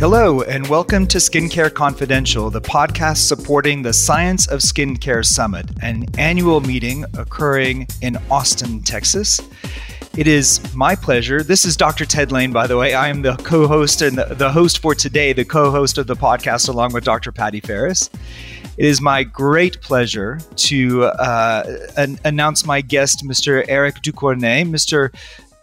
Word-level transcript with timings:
Hello, 0.00 0.40
and 0.40 0.66
welcome 0.66 1.06
to 1.08 1.18
Skincare 1.18 1.74
Confidential, 1.74 2.48
the 2.48 2.62
podcast 2.62 3.18
supporting 3.18 3.82
the 3.82 3.92
Science 3.92 4.46
of 4.46 4.60
Skincare 4.60 5.22
Summit, 5.22 5.66
an 5.82 6.06
annual 6.16 6.62
meeting 6.62 7.04
occurring 7.18 7.86
in 8.00 8.16
Austin, 8.30 8.82
Texas. 8.82 9.38
It 10.16 10.26
is 10.26 10.74
my 10.74 10.94
pleasure. 10.94 11.42
This 11.42 11.66
is 11.66 11.76
Dr. 11.76 12.06
Ted 12.06 12.32
Lain, 12.32 12.50
by 12.50 12.66
the 12.66 12.78
way. 12.78 12.94
I 12.94 13.08
am 13.08 13.20
the 13.20 13.36
co 13.36 13.66
host 13.66 14.00
and 14.00 14.16
the, 14.16 14.50
host 14.50 14.78
for 14.78 14.94
today, 14.94 15.34
the 15.34 15.44
co 15.44 15.70
host 15.70 15.98
of 15.98 16.06
the 16.06 16.16
podcast, 16.16 16.70
along 16.70 16.94
with 16.94 17.04
Dr. 17.04 17.30
Patty 17.30 17.60
Farris. 17.60 18.08
It 18.78 18.86
is 18.86 19.02
my 19.02 19.22
great 19.22 19.82
pleasure 19.82 20.40
to 20.56 21.04
uh, 21.04 21.76
an- 21.98 22.18
announce 22.24 22.64
my 22.64 22.80
guest, 22.80 23.22
Mr. 23.26 23.66
Eric 23.68 23.96
Ducournau. 23.96 24.64
Mr. 24.64 25.12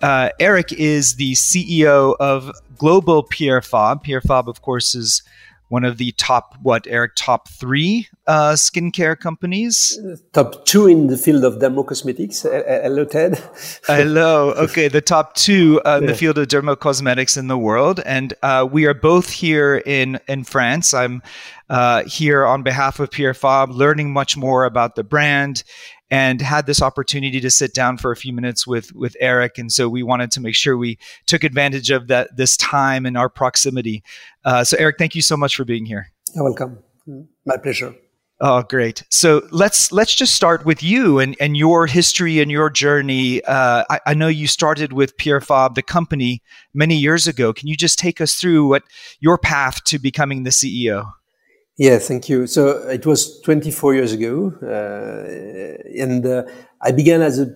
Uh, 0.01 0.29
Eric 0.39 0.71
is 0.73 1.15
the 1.15 1.33
CEO 1.33 2.15
of 2.19 2.51
Global 2.77 3.23
Pierre 3.23 3.61
Fabre. 3.61 4.01
Pierre 4.01 4.21
Fabre, 4.21 4.49
of 4.49 4.61
course, 4.61 4.93
is 4.93 5.23
one 5.70 5.83
of 5.83 5.97
the 5.97 6.13
top, 6.13 6.55
what, 6.61 6.87
Eric, 6.87 7.13
top 7.15 7.49
three 7.49 8.07
uh, 8.25 8.53
skincare 8.53 9.20
companies? 9.20 9.99
Top 10.31 10.65
two 10.65 10.87
in 10.87 11.07
the 11.07 11.17
field 11.17 11.43
of 11.43 11.55
dermocosmetics. 11.55 12.43
Hello, 12.43 13.03
Ted. 13.03 13.43
Hello. 13.87 14.51
Okay, 14.51 14.87
the 14.87 15.01
top 15.01 15.35
two 15.35 15.81
uh, 15.85 15.98
in 15.98 16.03
yeah. 16.03 16.11
the 16.11 16.15
field 16.15 16.37
of 16.37 16.48
dermocosmetics 16.48 17.37
in 17.37 17.48
the 17.48 17.57
world. 17.57 17.99
And 18.05 18.34
uh, 18.41 18.67
we 18.70 18.85
are 18.85 18.93
both 18.93 19.29
here 19.29 19.75
in, 19.85 20.20
in 20.27 20.45
France. 20.45 20.93
I'm 20.93 21.21
uh, 21.70 22.03
here 22.05 22.45
on 22.45 22.63
behalf 22.63 23.01
of 23.01 23.11
Pierre 23.11 23.34
Fabre, 23.34 23.73
learning 23.73 24.13
much 24.13 24.37
more 24.37 24.63
about 24.63 24.95
the 24.95 25.03
brand 25.03 25.63
and 26.09 26.41
had 26.41 26.66
this 26.66 26.81
opportunity 26.81 27.39
to 27.41 27.49
sit 27.49 27.73
down 27.73 27.97
for 27.97 28.11
a 28.11 28.15
few 28.15 28.34
minutes 28.34 28.65
with 28.65 28.93
with 28.93 29.15
Eric, 29.20 29.57
and 29.57 29.71
so 29.71 29.90
we 29.90 30.04
wanted 30.04 30.32
to 30.32 30.41
make 30.41 30.55
sure 30.55 30.77
we 30.77 30.98
took 31.26 31.43
advantage 31.43 31.91
of 31.91 32.07
that 32.07 32.35
this 32.37 32.57
time 32.57 33.05
and 33.05 33.18
our 33.18 33.29
proximity. 33.29 34.04
Uh, 34.45 34.63
so, 34.63 34.77
Eric, 34.77 34.98
thank 34.98 35.15
you 35.15 35.21
so 35.21 35.35
much 35.35 35.55
for 35.55 35.65
being 35.65 35.85
here. 35.85 36.12
You're 36.34 36.43
welcome. 36.43 36.79
My 37.45 37.57
pleasure. 37.57 37.95
Oh, 38.40 38.62
great! 38.62 39.04
So 39.09 39.48
let's 39.51 39.91
let's 39.91 40.13
just 40.13 40.35
start 40.35 40.63
with 40.63 40.84
you 40.84 41.17
and, 41.17 41.35
and 41.40 41.57
your 41.57 41.87
history 41.87 42.39
and 42.39 42.51
your 42.51 42.70
journey. 42.70 43.43
Uh, 43.43 43.84
I, 43.89 43.99
I, 44.05 44.13
know 44.13 44.27
you 44.27 44.45
started 44.45 44.93
with 44.93 45.17
Pierre 45.17 45.41
Fabre, 45.41 45.73
the 45.73 45.82
company, 45.82 46.43
many 46.71 46.95
years 46.95 47.26
ago. 47.26 47.51
Can 47.51 47.67
you 47.67 47.76
just 47.76 47.98
take 47.98 48.21
us 48.21 48.35
through 48.35 48.67
what 48.67 48.84
your 49.20 49.39
path 49.39 49.84
to 49.85 49.98
becoming 49.98 50.43
the 50.43 50.51
CEO? 50.51 51.12
Yeah, 51.77 51.99
thank 51.99 52.27
you. 52.27 52.47
So 52.47 52.70
it 52.89 53.05
was 53.05 53.39
24 53.41 53.93
years 53.93 54.11
ago, 54.11 54.51
uh, 54.63 56.01
and 56.01 56.25
uh, 56.25 56.43
I 56.81 56.91
began 56.91 57.21
as 57.21 57.39
a 57.39 57.53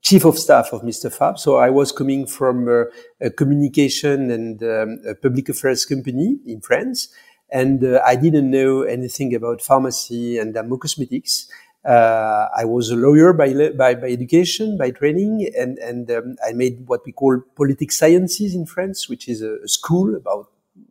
chief 0.00 0.24
of 0.24 0.38
staff 0.38 0.72
of 0.72 0.80
Mr. 0.82 1.12
Fabre. 1.12 1.36
So 1.36 1.56
I 1.56 1.68
was 1.68 1.92
coming 1.92 2.26
from 2.26 2.66
uh, 2.66 2.84
a 3.20 3.28
communication 3.30 4.30
and 4.30 4.62
um, 4.62 5.00
a 5.06 5.14
public 5.14 5.50
affairs 5.50 5.84
company 5.84 6.38
in 6.46 6.62
France, 6.62 7.08
and 7.52 7.84
uh, 7.84 8.00
I 8.06 8.16
didn't 8.16 8.50
know 8.50 8.82
anything 8.82 9.34
about 9.34 9.60
pharmacy 9.60 10.38
and 10.38 10.54
cosmetics. 10.80 11.46
Uh, 11.84 12.48
I 12.56 12.64
was 12.64 12.90
a 12.90 12.96
lawyer 12.96 13.34
by, 13.34 13.52
by, 13.76 13.94
by 13.94 14.08
education, 14.08 14.78
by 14.78 14.92
training, 14.92 15.46
and, 15.56 15.76
and 15.78 16.10
um, 16.10 16.36
I 16.46 16.52
made 16.52 16.86
what 16.86 17.02
we 17.04 17.12
call 17.12 17.40
political 17.54 17.92
sciences 17.92 18.54
in 18.54 18.64
France, 18.64 19.10
which 19.10 19.28
is 19.28 19.42
a, 19.42 19.56
a 19.62 19.68
school 19.68 20.16
about 20.16 20.48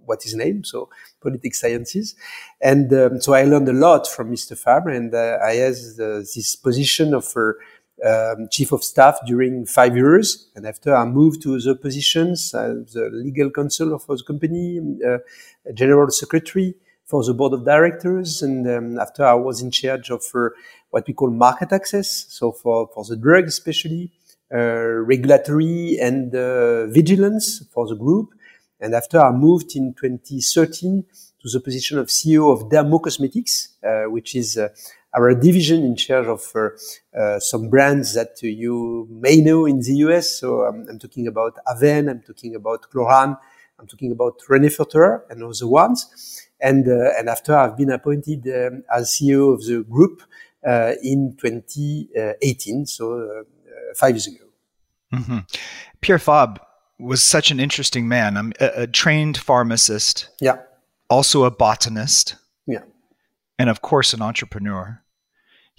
what 0.07 0.25
is 0.25 0.33
name, 0.33 0.63
so 0.63 0.89
political 1.21 1.53
sciences. 1.53 2.15
And 2.59 2.91
um, 2.93 3.21
so 3.21 3.33
I 3.33 3.43
learned 3.43 3.69
a 3.69 3.73
lot 3.73 4.07
from 4.07 4.31
Mr. 4.31 4.57
Fabre, 4.57 4.95
and 4.95 5.13
uh, 5.13 5.37
I 5.43 5.53
had 5.55 5.75
uh, 5.99 6.19
this 6.33 6.55
position 6.55 7.13
of 7.13 7.25
um, 8.05 8.47
chief 8.51 8.71
of 8.71 8.83
staff 8.83 9.19
during 9.25 9.65
five 9.65 9.95
years. 9.95 10.49
And 10.55 10.65
after 10.65 10.95
I 10.95 11.05
moved 11.05 11.41
to 11.43 11.59
the 11.59 11.75
positions, 11.75 12.51
the 12.51 13.09
legal 13.11 13.49
counsel 13.51 13.93
of 13.93 14.05
the 14.07 14.23
company, 14.25 14.79
uh, 15.07 15.17
general 15.73 16.09
secretary 16.09 16.75
for 17.05 17.23
the 17.23 17.33
board 17.33 17.53
of 17.53 17.65
directors. 17.65 18.41
And 18.41 18.67
um, 18.69 18.99
after 18.99 19.25
I 19.25 19.33
was 19.33 19.61
in 19.61 19.71
charge 19.71 20.09
of 20.09 20.23
uh, 20.35 20.49
what 20.89 21.07
we 21.07 21.13
call 21.13 21.31
market 21.31 21.71
access. 21.71 22.25
So 22.29 22.51
for, 22.51 22.89
for 22.93 23.03
the 23.05 23.15
drug, 23.15 23.45
especially, 23.45 24.11
uh, 24.53 25.03
regulatory 25.13 25.97
and 26.01 26.33
uh, 26.33 26.87
vigilance 26.87 27.65
for 27.73 27.87
the 27.87 27.95
group. 27.95 28.29
And 28.79 28.93
after 28.93 29.19
I 29.19 29.31
moved 29.31 29.75
in 29.75 29.93
2013 29.93 31.03
to 31.41 31.49
the 31.49 31.59
position 31.59 31.97
of 31.97 32.07
CEO 32.07 32.51
of 32.51 32.69
Dermocosmetics, 32.69 33.69
uh, 33.83 34.09
which 34.09 34.35
is 34.35 34.57
uh, 34.57 34.69
our 35.15 35.33
division 35.33 35.83
in 35.83 35.95
charge 35.95 36.27
of 36.27 36.43
uh, 36.55 36.69
uh 37.17 37.39
some 37.39 37.69
brands 37.69 38.13
that 38.13 38.41
you 38.41 39.07
may 39.09 39.37
know 39.37 39.65
in 39.65 39.79
the 39.79 39.95
US. 40.05 40.39
So 40.39 40.65
um, 40.67 40.85
I'm 40.89 40.99
talking 40.99 41.27
about 41.27 41.57
Avène, 41.67 42.09
I'm 42.09 42.21
talking 42.21 42.55
about 42.55 42.89
Klorane, 42.91 43.37
I'm 43.79 43.87
talking 43.87 44.11
about 44.11 44.39
René 44.49 44.69
Furterer 44.69 45.23
and 45.29 45.43
other 45.43 45.67
ones. 45.67 46.47
And, 46.59 46.87
uh, 46.87 47.11
and 47.17 47.29
after 47.29 47.55
I've 47.55 47.77
been 47.77 47.91
appointed 47.91 48.47
um, 48.47 48.83
as 48.91 49.11
CEO 49.11 49.53
of 49.53 49.63
the 49.65 49.83
group 49.83 50.23
uh, 50.67 50.93
in 51.03 51.35
2018, 51.37 52.87
so 52.87 53.45
five 53.95 54.15
years 54.15 54.27
ago. 54.27 54.45
Mm-hmm. 55.13 55.39
Pierre 56.01 56.19
Fabre 56.19 56.59
was 56.99 57.21
such 57.21 57.51
an 57.51 57.59
interesting 57.59 58.07
man. 58.07 58.37
I'm 58.37 58.53
a, 58.59 58.83
a 58.83 58.87
trained 58.87 59.37
pharmacist. 59.37 60.29
Yeah. 60.41 60.57
Also 61.09 61.43
a 61.43 61.51
botanist. 61.51 62.35
Yeah. 62.65 62.83
And 63.59 63.69
of 63.69 63.81
course, 63.81 64.13
an 64.13 64.21
entrepreneur. 64.21 65.01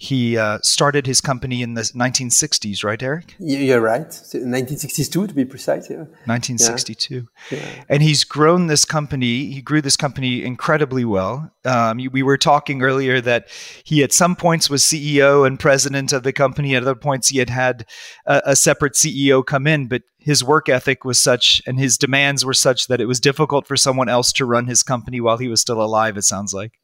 He 0.01 0.37
uh, 0.37 0.59
started 0.63 1.05
his 1.05 1.19
company 1.19 1.61
in 1.61 1.73
the 1.73 1.81
1960s, 1.81 2.85
right, 2.85 3.03
Eric? 3.03 3.35
You're 3.37 3.81
right. 3.81 4.05
1962 4.05 5.27
to 5.27 5.33
be 5.33 5.43
precise. 5.43 5.89
Yeah. 5.89 6.05
1962. 6.23 7.27
Yeah. 7.51 7.57
Yeah. 7.57 7.83
And 7.89 8.01
he's 8.01 8.23
grown 8.23 8.67
this 8.67 8.85
company. 8.85 9.51
He 9.51 9.61
grew 9.61 9.81
this 9.81 9.97
company 9.97 10.45
incredibly 10.45 11.03
well. 11.03 11.51
Um, 11.65 11.99
we 12.13 12.23
were 12.23 12.37
talking 12.37 12.81
earlier 12.81 13.19
that 13.19 13.49
he 13.83 14.01
at 14.01 14.13
some 14.13 14.37
points 14.37 14.69
was 14.69 14.83
CEO 14.83 15.45
and 15.45 15.59
president 15.59 16.13
of 16.13 16.23
the 16.23 16.31
company. 16.31 16.77
At 16.77 16.83
other 16.83 16.95
points, 16.95 17.27
he 17.27 17.39
had 17.39 17.49
had 17.49 17.85
a, 18.25 18.41
a 18.45 18.55
separate 18.55 18.93
CEO 18.93 19.45
come 19.45 19.67
in, 19.67 19.87
but 19.87 20.03
his 20.17 20.41
work 20.41 20.69
ethic 20.69 21.03
was 21.03 21.19
such 21.19 21.61
and 21.67 21.77
his 21.77 21.97
demands 21.97 22.45
were 22.45 22.53
such 22.53 22.87
that 22.87 23.01
it 23.01 23.05
was 23.05 23.19
difficult 23.19 23.67
for 23.67 23.75
someone 23.75 24.07
else 24.07 24.31
to 24.31 24.45
run 24.45 24.67
his 24.67 24.81
company 24.81 25.19
while 25.19 25.37
he 25.37 25.49
was 25.49 25.59
still 25.59 25.81
alive. 25.81 26.15
It 26.15 26.23
sounds 26.23 26.53
like. 26.53 26.79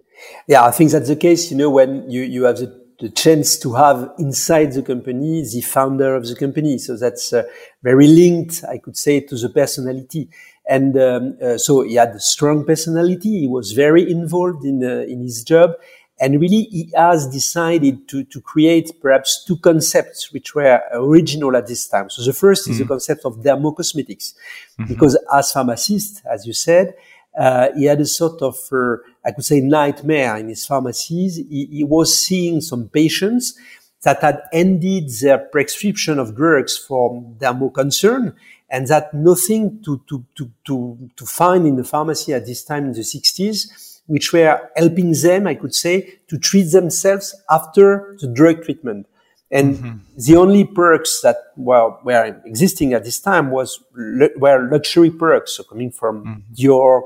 Yeah, 0.48 0.66
I 0.66 0.72
think 0.72 0.92
that's 0.92 1.08
the 1.08 1.16
case. 1.16 1.50
You 1.50 1.56
know, 1.56 1.70
when 1.70 2.12
you, 2.12 2.22
you 2.22 2.44
have 2.44 2.58
the 2.58 2.85
the 3.00 3.10
chance 3.10 3.58
to 3.60 3.74
have 3.74 4.12
inside 4.18 4.72
the 4.72 4.82
company 4.82 5.44
the 5.44 5.62
founder 5.62 6.16
of 6.16 6.28
the 6.28 6.36
company. 6.36 6.78
So 6.78 6.96
that's 6.96 7.34
uh, 7.34 7.44
very 7.84 8.08
linked, 8.08 8.64
I 8.64 8.78
could 8.78 8.98
say, 8.98 9.20
to 9.22 9.36
the 9.36 9.50
personality. 9.50 10.30
And 10.68 10.98
um, 10.98 11.38
uh, 11.42 11.58
so 11.58 11.82
he 11.82 11.96
had 11.96 12.10
a 12.10 12.20
strong 12.20 12.66
personality. 12.66 13.42
He 13.42 13.48
was 13.48 13.74
very 13.74 14.10
involved 14.10 14.66
in 14.66 14.84
uh, 14.84 15.06
in 15.08 15.22
his 15.22 15.44
job, 15.44 15.72
and 16.20 16.42
really 16.42 16.64
he 16.72 16.92
has 16.96 17.28
decided 17.28 18.08
to 18.08 18.24
to 18.24 18.42
create 18.42 18.92
perhaps 19.00 19.44
two 19.46 19.58
concepts 19.58 20.32
which 20.32 20.56
were 20.56 20.82
original 20.94 21.56
at 21.56 21.68
this 21.68 21.88
time. 21.88 22.10
So 22.10 22.24
the 22.24 22.32
1st 22.32 22.42
mm-hmm. 22.42 22.72
is 22.72 22.78
the 22.80 22.86
mm. 22.86 22.88
concept 22.88 23.26
of 23.26 23.38
dermocosmetics, 23.38 24.34
mm-hmm. 24.34 24.86
because 24.86 25.18
as 25.32 25.52
pharmacist, 25.52 26.24
as 26.26 26.48
you 26.48 26.54
said, 26.54 26.96
uh, 27.38 27.68
he 27.76 27.86
had 27.86 28.00
a 28.00 28.06
sort 28.06 28.42
of, 28.42 28.58
uh, 28.72 28.96
I 29.26 29.32
could 29.32 29.46
say, 29.46 29.60
nightmare 29.60 30.38
in 30.38 30.50
his 30.50 30.66
pharmacies. 30.66 31.36
He, 31.36 31.68
he, 31.72 31.84
was 31.84 32.18
seeing 32.18 32.62
some 32.62 32.88
patients 32.88 33.58
that 34.04 34.22
had 34.22 34.44
ended 34.54 35.10
their 35.22 35.40
prescription 35.40 36.20
of 36.20 36.36
drugs 36.36 36.78
for 36.78 37.22
dermo 37.38 37.74
concern 37.74 38.36
and 38.70 38.88
that 38.88 39.14
nothing 39.14 39.82
to, 39.84 40.02
to, 40.08 40.24
to, 40.36 40.52
to, 40.66 41.10
to 41.16 41.26
find 41.26 41.68
in 41.68 41.76
the 41.76 41.84
pharmacy 41.84 42.34
at 42.34 42.46
this 42.46 42.64
time 42.64 42.86
in 42.86 42.94
the 42.94 43.02
60s, 43.02 44.02
which 44.08 44.32
were 44.32 44.70
helping 44.76 45.12
them, 45.12 45.48
I 45.48 45.56
could 45.56 45.76
say, 45.76 46.20
to 46.28 46.38
treat 46.38 46.72
themselves 46.72 47.36
after 47.50 48.16
the 48.20 48.28
drug 48.28 48.64
treatment. 48.64 49.08
And 49.52 49.76
mm-hmm. 49.76 49.98
the 50.18 50.36
only 50.38 50.64
perks 50.66 51.22
that 51.22 51.38
were, 51.56 51.96
were 52.04 52.42
existing 52.46 52.94
at 52.94 53.04
this 53.04 53.20
time 53.20 53.52
was 53.52 53.80
were 53.94 54.68
luxury 54.72 55.12
perks, 55.12 55.54
so 55.54 55.64
coming 55.64 55.92
from 55.92 56.24
mm-hmm. 56.24 56.54
Dior, 56.54 57.04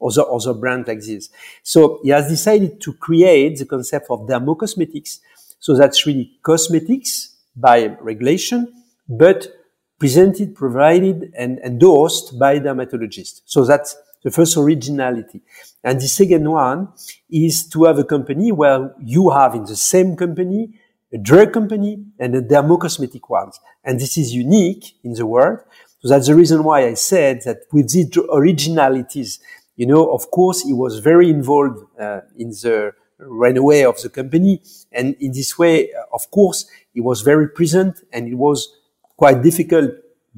other 0.00 0.22
other 0.28 0.54
brands 0.54 0.88
like 0.88 1.00
this. 1.00 1.28
So 1.62 2.00
he 2.02 2.08
has 2.10 2.28
decided 2.28 2.80
to 2.80 2.94
create 2.94 3.58
the 3.58 3.66
concept 3.66 4.06
of 4.10 4.20
dermocosmetics. 4.20 5.18
So 5.58 5.76
that's 5.76 6.06
really 6.06 6.32
cosmetics 6.42 7.36
by 7.54 7.96
regulation, 8.00 8.72
but 9.08 9.48
presented, 9.98 10.54
provided, 10.54 11.32
and 11.36 11.58
endorsed 11.60 12.38
by 12.38 12.58
dermatologists. 12.58 13.42
So 13.44 13.64
that's 13.64 13.96
the 14.24 14.30
first 14.30 14.56
originality. 14.56 15.42
And 15.84 16.00
the 16.00 16.08
second 16.08 16.50
one 16.50 16.88
is 17.30 17.68
to 17.68 17.84
have 17.84 17.98
a 17.98 18.04
company 18.04 18.50
where 18.50 18.94
you 19.00 19.30
have 19.30 19.54
in 19.54 19.64
the 19.64 19.76
same 19.76 20.16
company 20.16 20.80
a 21.12 21.18
drug 21.18 21.52
company 21.52 22.04
and 22.18 22.34
a 22.34 22.42
dermocosmetic 22.42 23.28
ones. 23.28 23.60
And 23.84 24.00
this 24.00 24.16
is 24.16 24.34
unique 24.34 24.96
in 25.04 25.12
the 25.12 25.26
world. 25.26 25.60
So 26.00 26.08
that's 26.08 26.26
the 26.26 26.34
reason 26.34 26.64
why 26.64 26.86
I 26.86 26.94
said 26.94 27.42
that 27.44 27.58
with 27.72 27.92
these 27.92 28.08
originalities, 28.10 29.38
you 29.76 29.86
know, 29.86 30.10
of 30.10 30.30
course, 30.30 30.62
he 30.62 30.72
was 30.72 30.98
very 30.98 31.30
involved 31.30 31.84
uh, 32.00 32.20
in 32.36 32.50
the 32.50 32.92
runaway 33.18 33.82
of 33.84 34.00
the 34.02 34.08
company. 34.08 34.62
And 34.90 35.14
in 35.20 35.32
this 35.32 35.58
way, 35.58 35.92
uh, 35.92 36.02
of 36.12 36.30
course, 36.30 36.66
he 36.92 37.00
was 37.00 37.22
very 37.22 37.48
present 37.48 38.00
and 38.12 38.26
it 38.26 38.34
was 38.34 38.68
quite 39.16 39.42
difficult 39.42 39.90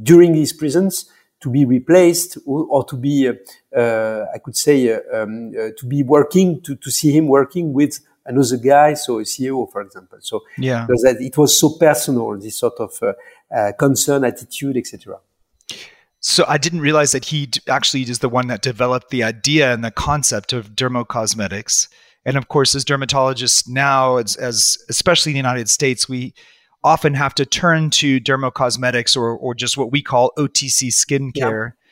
during 0.03 0.35
his 0.35 0.53
presence 0.53 1.07
to 1.41 1.51
be 1.51 1.65
replaced 1.65 2.39
or, 2.47 2.67
or 2.71 2.85
to 2.85 2.97
be, 2.97 3.29
uh, 3.29 3.35
uh, 3.77 4.27
I 4.35 4.39
could 4.39 4.57
say, 4.57 4.93
uh, 4.93 5.01
um, 5.13 5.53
uh, 5.59 5.71
to 5.77 5.87
be 5.87 6.03
working, 6.03 6.61
to, 6.63 6.75
to 6.77 6.91
see 6.91 7.13
him 7.13 7.29
working 7.29 7.73
with 7.73 8.01
another 8.27 8.57
guy, 8.57 8.95
so 8.95 9.19
a 9.19 9.23
CEO, 9.23 9.71
for 9.71 9.83
example. 9.83 10.19
So 10.21 10.43
yeah, 10.59 10.87
that 10.89 11.17
it 11.21 11.37
was 11.37 11.59
so 11.59 11.71
personal, 11.79 12.39
this 12.39 12.59
sort 12.59 12.79
of 12.79 12.99
uh, 13.03 13.73
concern, 13.79 14.25
attitude, 14.25 14.77
etc. 14.77 15.19
So 16.21 16.45
I 16.49 16.57
didn't 16.57 16.81
realize 16.81 17.13
that 17.13 17.27
he 17.27 17.51
actually 17.69 18.03
is 18.03 18.21
the 18.21 18.31
one 18.31 18.47
that 18.47 18.63
developed 18.63 19.11
the 19.11 19.23
idea 19.23 19.75
and 19.75 19.85
the 19.85 19.91
concept 19.91 20.55
of 20.55 20.71
dermocosmetics. 20.71 21.89
And 22.25 22.39
of 22.39 22.49
course, 22.49 22.75
as 22.75 22.83
dermatologists 22.83 23.69
now, 23.69 24.17
as, 24.17 24.35
as 24.37 24.79
especially 24.89 25.33
in 25.33 25.35
the 25.35 25.39
United 25.41 25.69
States, 25.69 26.09
we 26.09 26.33
often 26.83 27.13
have 27.13 27.35
to 27.35 27.45
turn 27.45 27.91
to 27.91 28.21
dermocosmetics 28.21 29.17
or, 29.17 29.37
or 29.37 29.55
just 29.55 29.77
what 29.77 29.93
we 29.93 30.03
call 30.03 30.33
OTC 30.39 30.89
skincare, 30.89 31.35
yeah. 31.35 31.84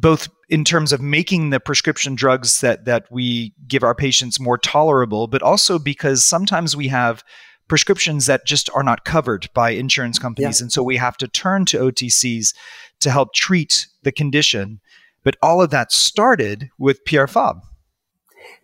Both 0.00 0.28
in 0.48 0.64
terms 0.64 0.92
of 0.92 1.00
making 1.00 1.50
the 1.50 1.60
prescription 1.60 2.14
drugs 2.14 2.60
that, 2.60 2.84
that 2.86 3.06
we 3.10 3.54
give 3.68 3.82
our 3.82 3.94
patients 3.94 4.40
more 4.40 4.58
tolerable, 4.58 5.26
but 5.26 5.42
also 5.42 5.78
because 5.78 6.24
sometimes 6.24 6.74
we 6.74 6.88
have 6.88 7.22
prescriptions 7.68 8.26
that 8.26 8.46
just 8.46 8.68
are 8.74 8.82
not 8.82 9.04
covered 9.04 9.48
by 9.54 9.70
insurance 9.70 10.18
companies. 10.18 10.60
Yeah. 10.60 10.64
And 10.64 10.72
so 10.72 10.82
we 10.82 10.96
have 10.96 11.16
to 11.18 11.28
turn 11.28 11.66
to 11.66 11.78
OTCs 11.78 12.54
to 13.00 13.10
help 13.10 13.34
treat 13.34 13.86
the 14.02 14.10
condition. 14.10 14.80
But 15.22 15.36
all 15.42 15.62
of 15.62 15.70
that 15.70 15.92
started 15.92 16.70
with 16.78 17.04
Pierre 17.04 17.28
Fabre. 17.28 17.60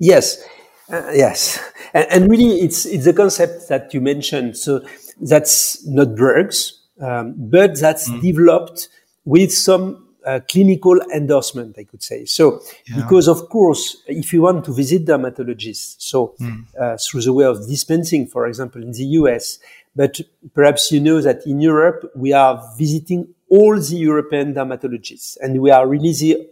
Yes. 0.00 0.42
Uh, 0.90 1.10
yes, 1.12 1.58
and, 1.94 2.06
and, 2.10 2.30
really, 2.30 2.60
it's 2.60 2.86
it's 2.86 3.06
the 3.06 3.12
concept 3.12 3.68
that 3.68 3.92
you 3.92 4.00
mentioned. 4.00 4.56
So 4.56 4.86
that's 5.20 5.84
not 5.84 6.14
drugs, 6.14 6.80
um, 7.00 7.34
but 7.36 7.80
that's 7.80 8.08
mm. 8.08 8.22
developed 8.22 8.88
with 9.24 9.52
some 9.52 10.05
uh, 10.26 10.40
clinical 10.48 11.00
endorsement, 11.14 11.78
I 11.78 11.84
could 11.84 12.02
say. 12.02 12.24
So, 12.24 12.60
yeah. 12.86 12.96
because 12.96 13.28
of 13.28 13.48
course, 13.48 14.02
if 14.06 14.32
you 14.32 14.42
want 14.42 14.64
to 14.64 14.72
visit 14.72 15.06
dermatologists, 15.06 15.96
so 15.98 16.34
mm. 16.40 16.64
uh, 16.78 16.96
through 16.98 17.22
the 17.22 17.32
way 17.32 17.44
of 17.44 17.66
dispensing, 17.66 18.26
for 18.26 18.46
example, 18.46 18.82
in 18.82 18.92
the 18.92 19.04
US, 19.20 19.58
but 19.94 20.20
perhaps 20.52 20.92
you 20.92 21.00
know 21.00 21.20
that 21.20 21.46
in 21.46 21.60
Europe 21.60 22.10
we 22.14 22.32
are 22.32 22.62
visiting 22.76 23.28
all 23.48 23.78
the 23.80 23.96
European 23.96 24.52
dermatologists, 24.52 25.36
and 25.40 25.60
we 25.62 25.70
are 25.70 25.86
really 25.86 26.12
the 26.12 26.48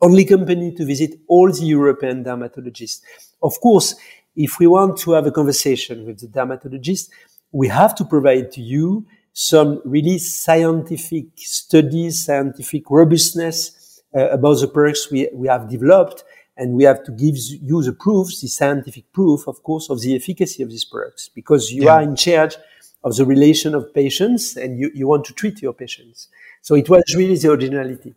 only 0.00 0.24
company 0.24 0.72
to 0.72 0.84
visit 0.84 1.18
all 1.26 1.50
the 1.50 1.66
European 1.66 2.22
dermatologists. 2.22 3.00
Of 3.42 3.60
course, 3.60 3.96
if 4.36 4.60
we 4.60 4.68
want 4.68 4.96
to 4.98 5.12
have 5.12 5.26
a 5.26 5.32
conversation 5.32 6.06
with 6.06 6.20
the 6.20 6.28
dermatologist, 6.28 7.10
we 7.50 7.66
have 7.68 7.94
to 7.96 8.04
provide 8.04 8.52
to 8.52 8.60
you 8.60 9.06
some 9.40 9.80
really 9.84 10.18
scientific 10.18 11.26
studies, 11.36 12.24
scientific 12.24 12.90
robustness 12.90 14.02
uh, 14.12 14.30
about 14.30 14.54
the 14.54 14.66
products 14.66 15.12
we, 15.12 15.28
we 15.32 15.46
have 15.46 15.70
developed. 15.70 16.24
And 16.56 16.74
we 16.74 16.82
have 16.82 17.04
to 17.04 17.12
give 17.12 17.36
you 17.36 17.80
the 17.84 17.92
proofs, 17.92 18.40
the 18.40 18.48
scientific 18.48 19.12
proof, 19.12 19.46
of 19.46 19.62
course, 19.62 19.90
of 19.90 20.00
the 20.00 20.16
efficacy 20.16 20.64
of 20.64 20.70
these 20.70 20.84
products 20.84 21.30
because 21.32 21.70
you 21.70 21.84
yeah. 21.84 21.94
are 21.94 22.02
in 22.02 22.16
charge 22.16 22.56
of 23.04 23.14
the 23.14 23.24
relation 23.24 23.76
of 23.76 23.94
patients 23.94 24.56
and 24.56 24.76
you, 24.76 24.90
you 24.92 25.06
want 25.06 25.24
to 25.26 25.32
treat 25.32 25.62
your 25.62 25.72
patients. 25.72 26.26
So 26.60 26.74
it 26.74 26.88
was 26.88 27.04
really 27.16 27.36
the 27.36 27.52
originality. 27.52 28.16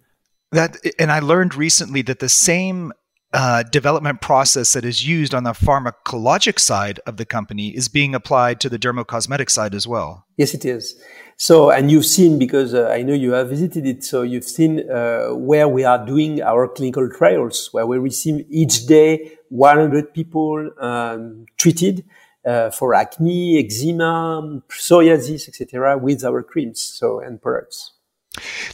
That, 0.51 0.77
and 0.97 1.11
I 1.11 1.19
learned 1.19 1.53
recently 1.53 2.01
that 2.01 2.17
the 2.17 2.29
same 2.29 2.93
uh, 3.33 3.63
development 3.63 4.21
process 4.21 4.73
that 4.73 4.83
is 4.83 5.07
used 5.07 5.33
on 5.33 5.43
the 5.43 5.51
pharmacologic 5.51 6.59
side 6.59 6.99
of 7.05 7.17
the 7.17 7.25
company 7.25 7.69
is 7.69 7.87
being 7.87 8.13
applied 8.13 8.59
to 8.59 8.69
the 8.69 8.77
dermocosmetic 8.77 9.49
side 9.49 9.73
as 9.73 9.87
well. 9.87 10.25
Yes, 10.37 10.53
it 10.53 10.65
is. 10.65 11.01
So, 11.37 11.71
and 11.71 11.89
you've 11.89 12.05
seen 12.05 12.37
because 12.37 12.73
uh, 12.73 12.89
I 12.89 13.01
know 13.03 13.13
you 13.13 13.31
have 13.31 13.49
visited 13.49 13.85
it. 13.85 14.03
So 14.03 14.21
you've 14.21 14.43
seen 14.43 14.89
uh, 14.89 15.29
where 15.29 15.67
we 15.67 15.83
are 15.83 16.05
doing 16.05 16.41
our 16.41 16.67
clinical 16.67 17.09
trials, 17.09 17.69
where 17.71 17.87
we 17.87 17.97
receive 17.97 18.45
each 18.49 18.85
day 18.85 19.31
100 19.49 20.13
people 20.13 20.69
um, 20.79 21.45
treated 21.57 22.05
uh, 22.45 22.69
for 22.69 22.93
acne, 22.93 23.57
eczema, 23.59 24.61
psoriasis, 24.69 25.47
etc., 25.47 25.97
with 25.97 26.23
our 26.23 26.43
creams 26.43 26.81
so 26.81 27.19
and 27.19 27.41
products. 27.41 27.93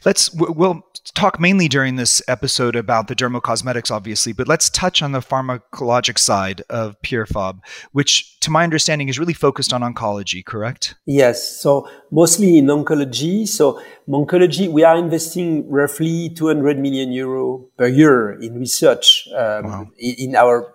Let's 0.05 0.31
we'll 0.33 0.83
talk 1.11 1.39
mainly 1.39 1.67
during 1.67 1.95
this 1.95 2.21
episode 2.27 2.75
about 2.75 3.07
the 3.07 3.15
dermocosmetics, 3.15 3.91
obviously, 3.91 4.33
but 4.33 4.47
let's 4.47 4.69
touch 4.69 5.01
on 5.01 5.11
the 5.11 5.19
pharmacologic 5.19 6.17
side 6.17 6.61
of 6.69 6.95
Fabre, 7.03 7.59
which, 7.91 8.39
to 8.41 8.51
my 8.51 8.63
understanding, 8.63 9.09
is 9.09 9.19
really 9.19 9.33
focused 9.33 9.73
on 9.73 9.81
oncology. 9.81 10.43
Correct? 10.45 10.95
Yes. 11.05 11.59
So 11.61 11.89
mostly 12.11 12.57
in 12.57 12.67
oncology. 12.67 13.47
So 13.47 13.81
oncology, 14.09 14.67
we 14.69 14.83
are 14.83 14.97
investing 14.97 15.69
roughly 15.69 16.29
200 16.29 16.79
million 16.79 17.11
euro 17.11 17.65
per 17.77 17.87
year 17.87 18.39
in 18.39 18.59
research 18.59 19.27
um, 19.35 19.65
wow. 19.65 19.87
in 19.97 20.35
our 20.35 20.73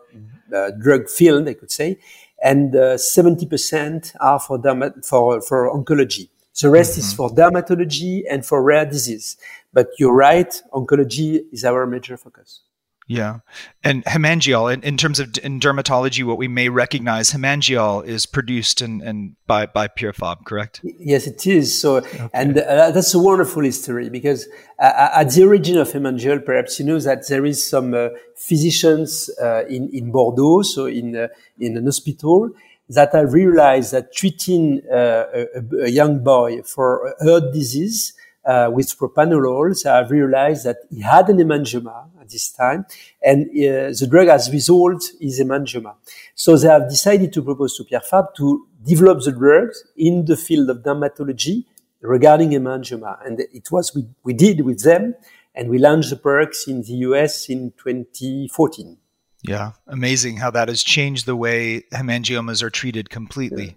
uh, 0.55 0.71
drug 0.81 1.09
field, 1.09 1.49
I 1.49 1.55
could 1.55 1.71
say, 1.71 1.99
and 2.43 2.75
uh, 2.75 2.97
70% 2.97 4.15
are 4.21 4.41
for 4.41 4.59
derma- 4.59 5.05
for 5.05 5.41
for 5.41 5.73
oncology. 5.73 6.29
The 6.61 6.69
rest 6.69 6.93
mm-hmm. 6.93 7.01
is 7.01 7.15
for 7.15 7.31
dermatology 7.31 8.25
and 8.29 8.45
for 8.45 8.63
rare 8.63 8.85
disease. 8.85 9.37
But 9.73 9.89
you're 9.99 10.15
right, 10.15 10.53
oncology 10.73 11.41
is 11.53 11.65
our 11.65 11.87
major 11.87 12.17
focus. 12.17 12.61
Yeah. 13.09 13.41
And 13.83 14.05
hemangiol, 14.05 14.73
in, 14.73 14.83
in 14.83 14.97
terms 14.97 15.19
of 15.19 15.37
in 15.43 15.61
dermatology, 15.61 16.25
what 16.25 16.39
we 16.39 16.49
may 16.49 16.69
recognize, 16.69 17.31
hemangiol 17.31 18.05
is 18.07 18.27
produced 18.27 18.81
and 18.81 19.03
and 19.03 19.37
by, 19.47 19.67
by 19.67 19.89
Fabre, 19.89 20.45
correct? 20.45 20.81
Yes, 20.83 21.27
it 21.27 21.47
is. 21.47 21.79
So, 21.79 21.97
okay. 21.97 22.29
and 22.33 22.59
uh, 22.59 22.91
that's 22.93 23.13
a 23.13 23.19
wonderful 23.19 23.65
history 23.65 24.09
because 24.09 24.47
uh, 24.79 24.85
uh, 24.85 25.11
at 25.15 25.31
the 25.31 25.45
origin 25.45 25.79
of 25.79 25.93
hemangiol, 25.93 26.45
perhaps 26.45 26.79
you 26.79 26.87
know 26.87 26.99
that 27.01 27.29
there 27.29 27.45
is 27.45 27.69
some 27.69 27.93
uh, 27.93 28.11
physicians 28.37 29.31
uh, 29.43 29.65
in, 29.69 29.91
in 29.93 30.13
Bordeaux, 30.13 30.63
so 30.63 30.87
in, 30.87 31.17
uh, 31.17 31.29
in 31.59 31.77
an 31.77 31.85
hospital, 31.85 32.51
that 32.89 33.15
I 33.15 33.21
realized 33.21 33.93
that 33.93 34.15
treating 34.15 34.81
uh, 34.91 35.25
a, 35.35 35.85
a, 35.85 35.89
young 35.91 36.23
boy 36.23 36.63
for 36.63 37.15
heart 37.21 37.53
disease 37.53 38.13
uh, 38.45 38.71
with 38.73 38.97
propranolol, 38.99 39.75
I 39.87 40.09
realized 40.09 40.65
that 40.67 40.79
he 40.91 41.01
had 41.01 41.29
an 41.29 41.39
hemangioma 41.39 42.09
at 42.21 42.31
this 42.31 42.51
time, 42.51 42.87
and 43.23 43.47
uh, 43.51 43.95
the 43.99 44.09
drug 44.11 44.29
has 44.29 44.51
resolved 44.51 45.05
his 45.21 45.41
hemangioma. 45.41 45.95
So 46.35 46.57
they 46.57 46.69
have 46.69 46.89
decided 46.89 47.33
to 47.35 47.43
propose 47.43 47.77
to 47.77 47.85
Pierre 47.85 48.01
Fabre 48.01 48.33
to 48.37 48.67
develop 48.85 49.23
the 49.23 49.33
drugs 49.33 49.85
in 49.97 50.25
the 50.25 50.37
field 50.37 50.71
of 50.71 50.79
dermatology 50.79 51.65
regarding 52.01 52.51
hemangioma, 52.51 53.25
and 53.25 53.41
it 53.41 53.71
was 53.71 53.95
we, 53.95 54.07
we 54.25 54.33
did 54.33 54.63
with 54.63 54.83
them, 54.83 55.15
and 55.55 55.69
we 55.69 55.79
launched 55.79 56.11
the 56.11 56.17
products 56.17 56.67
in 56.67 56.83
the 56.83 56.95
US 57.09 57.49
in 57.49 57.73
2014. 57.79 58.97
Yeah, 59.43 59.73
amazing 59.89 60.37
how 60.37 60.51
that 60.53 60.69
has 60.69 60.83
changed 60.83 61.27
the 61.27 61.37
way 61.37 61.83
hemangiomas 61.93 62.63
are 62.63 62.71
treated 62.71 63.11
completely. 63.11 63.77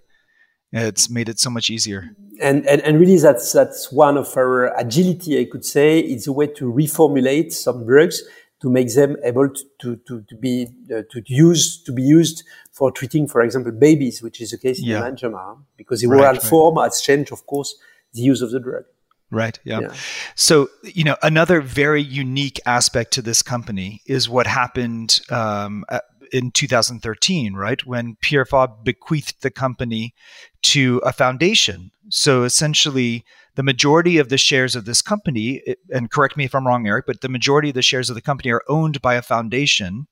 It's 0.76 1.10
made 1.10 1.30
it 1.30 1.40
so 1.40 1.50
much 1.50 1.70
easier. 1.70 2.10
And, 2.42 2.68
and 2.68 2.82
and 2.82 3.00
really, 3.00 3.18
that's 3.18 3.54
that's 3.54 3.92
one 3.94 4.18
of 4.18 4.36
our 4.36 4.78
agility. 4.78 5.40
I 5.40 5.46
could 5.46 5.64
say 5.64 6.00
it's 6.00 6.28
a 6.28 6.34
way 6.34 6.48
to 6.48 6.66
reformulate 6.66 7.54
some 7.54 7.86
drugs 7.86 8.22
to 8.62 8.70
make 8.70 8.94
them 8.94 9.16
able 9.24 9.48
to 9.50 9.64
to, 9.82 9.96
to, 10.08 10.22
to 10.22 10.36
be 10.36 10.68
uh, 10.94 11.04
to 11.12 11.24
use 11.26 11.82
to 11.84 11.94
be 11.94 12.04
used 12.04 12.44
for 12.74 12.92
treating, 12.92 13.26
for 13.26 13.42
example, 13.42 13.72
babies, 13.72 14.22
which 14.22 14.42
is 14.42 14.52
the 14.52 14.58
case 14.58 14.80
in 14.80 14.86
yeah. 14.86 15.56
because 15.78 16.02
the 16.02 16.08
oral 16.08 16.24
right, 16.24 16.42
form 16.42 16.76
has 16.78 17.00
changed, 17.00 17.32
of 17.32 17.46
course, 17.48 17.74
the 18.14 18.22
use 18.22 18.42
of 18.42 18.52
the 18.52 18.60
drug. 18.60 18.84
Right. 19.32 19.58
Yeah. 19.64 19.80
yeah. 19.80 19.94
So, 20.36 20.70
you 20.84 21.04
know, 21.04 21.16
another 21.24 21.62
very 21.62 22.02
unique 22.02 22.60
aspect 22.66 23.14
to 23.14 23.22
this 23.22 23.42
company 23.42 24.02
is 24.06 24.30
what 24.30 24.46
happened 24.46 25.22
um, 25.30 25.86
in 26.32 26.52
2013, 26.52 27.54
right? 27.54 27.86
When 27.86 28.18
Pierre 28.22 28.46
Fabre 28.46 28.76
bequeathed 28.84 29.42
the 29.42 29.52
company 29.52 30.14
to 30.66 31.02
a 31.06 31.14
foundation. 31.14 31.92
So 32.10 32.44
essentially, 32.44 33.24
the 33.56 33.64
majority 33.64 34.18
of 34.18 34.30
the 34.30 34.38
shares 34.38 34.76
of 34.76 34.86
this 34.86 35.02
company, 35.02 35.62
and 35.92 36.12
correct 36.12 36.38
me 36.38 36.46
if 36.46 36.54
I'm 36.54 36.68
wrong, 36.68 36.88
Eric, 36.88 37.06
but 37.08 37.22
the 37.22 37.30
majority 37.30 37.70
of 37.70 37.76
the 37.76 37.82
shares 37.82 38.10
of 38.10 38.16
the 38.16 38.22
company 38.22 38.52
are 38.52 38.64
owned 38.68 39.02
by 39.02 39.16
a 39.16 39.22
foundation 39.22 40.08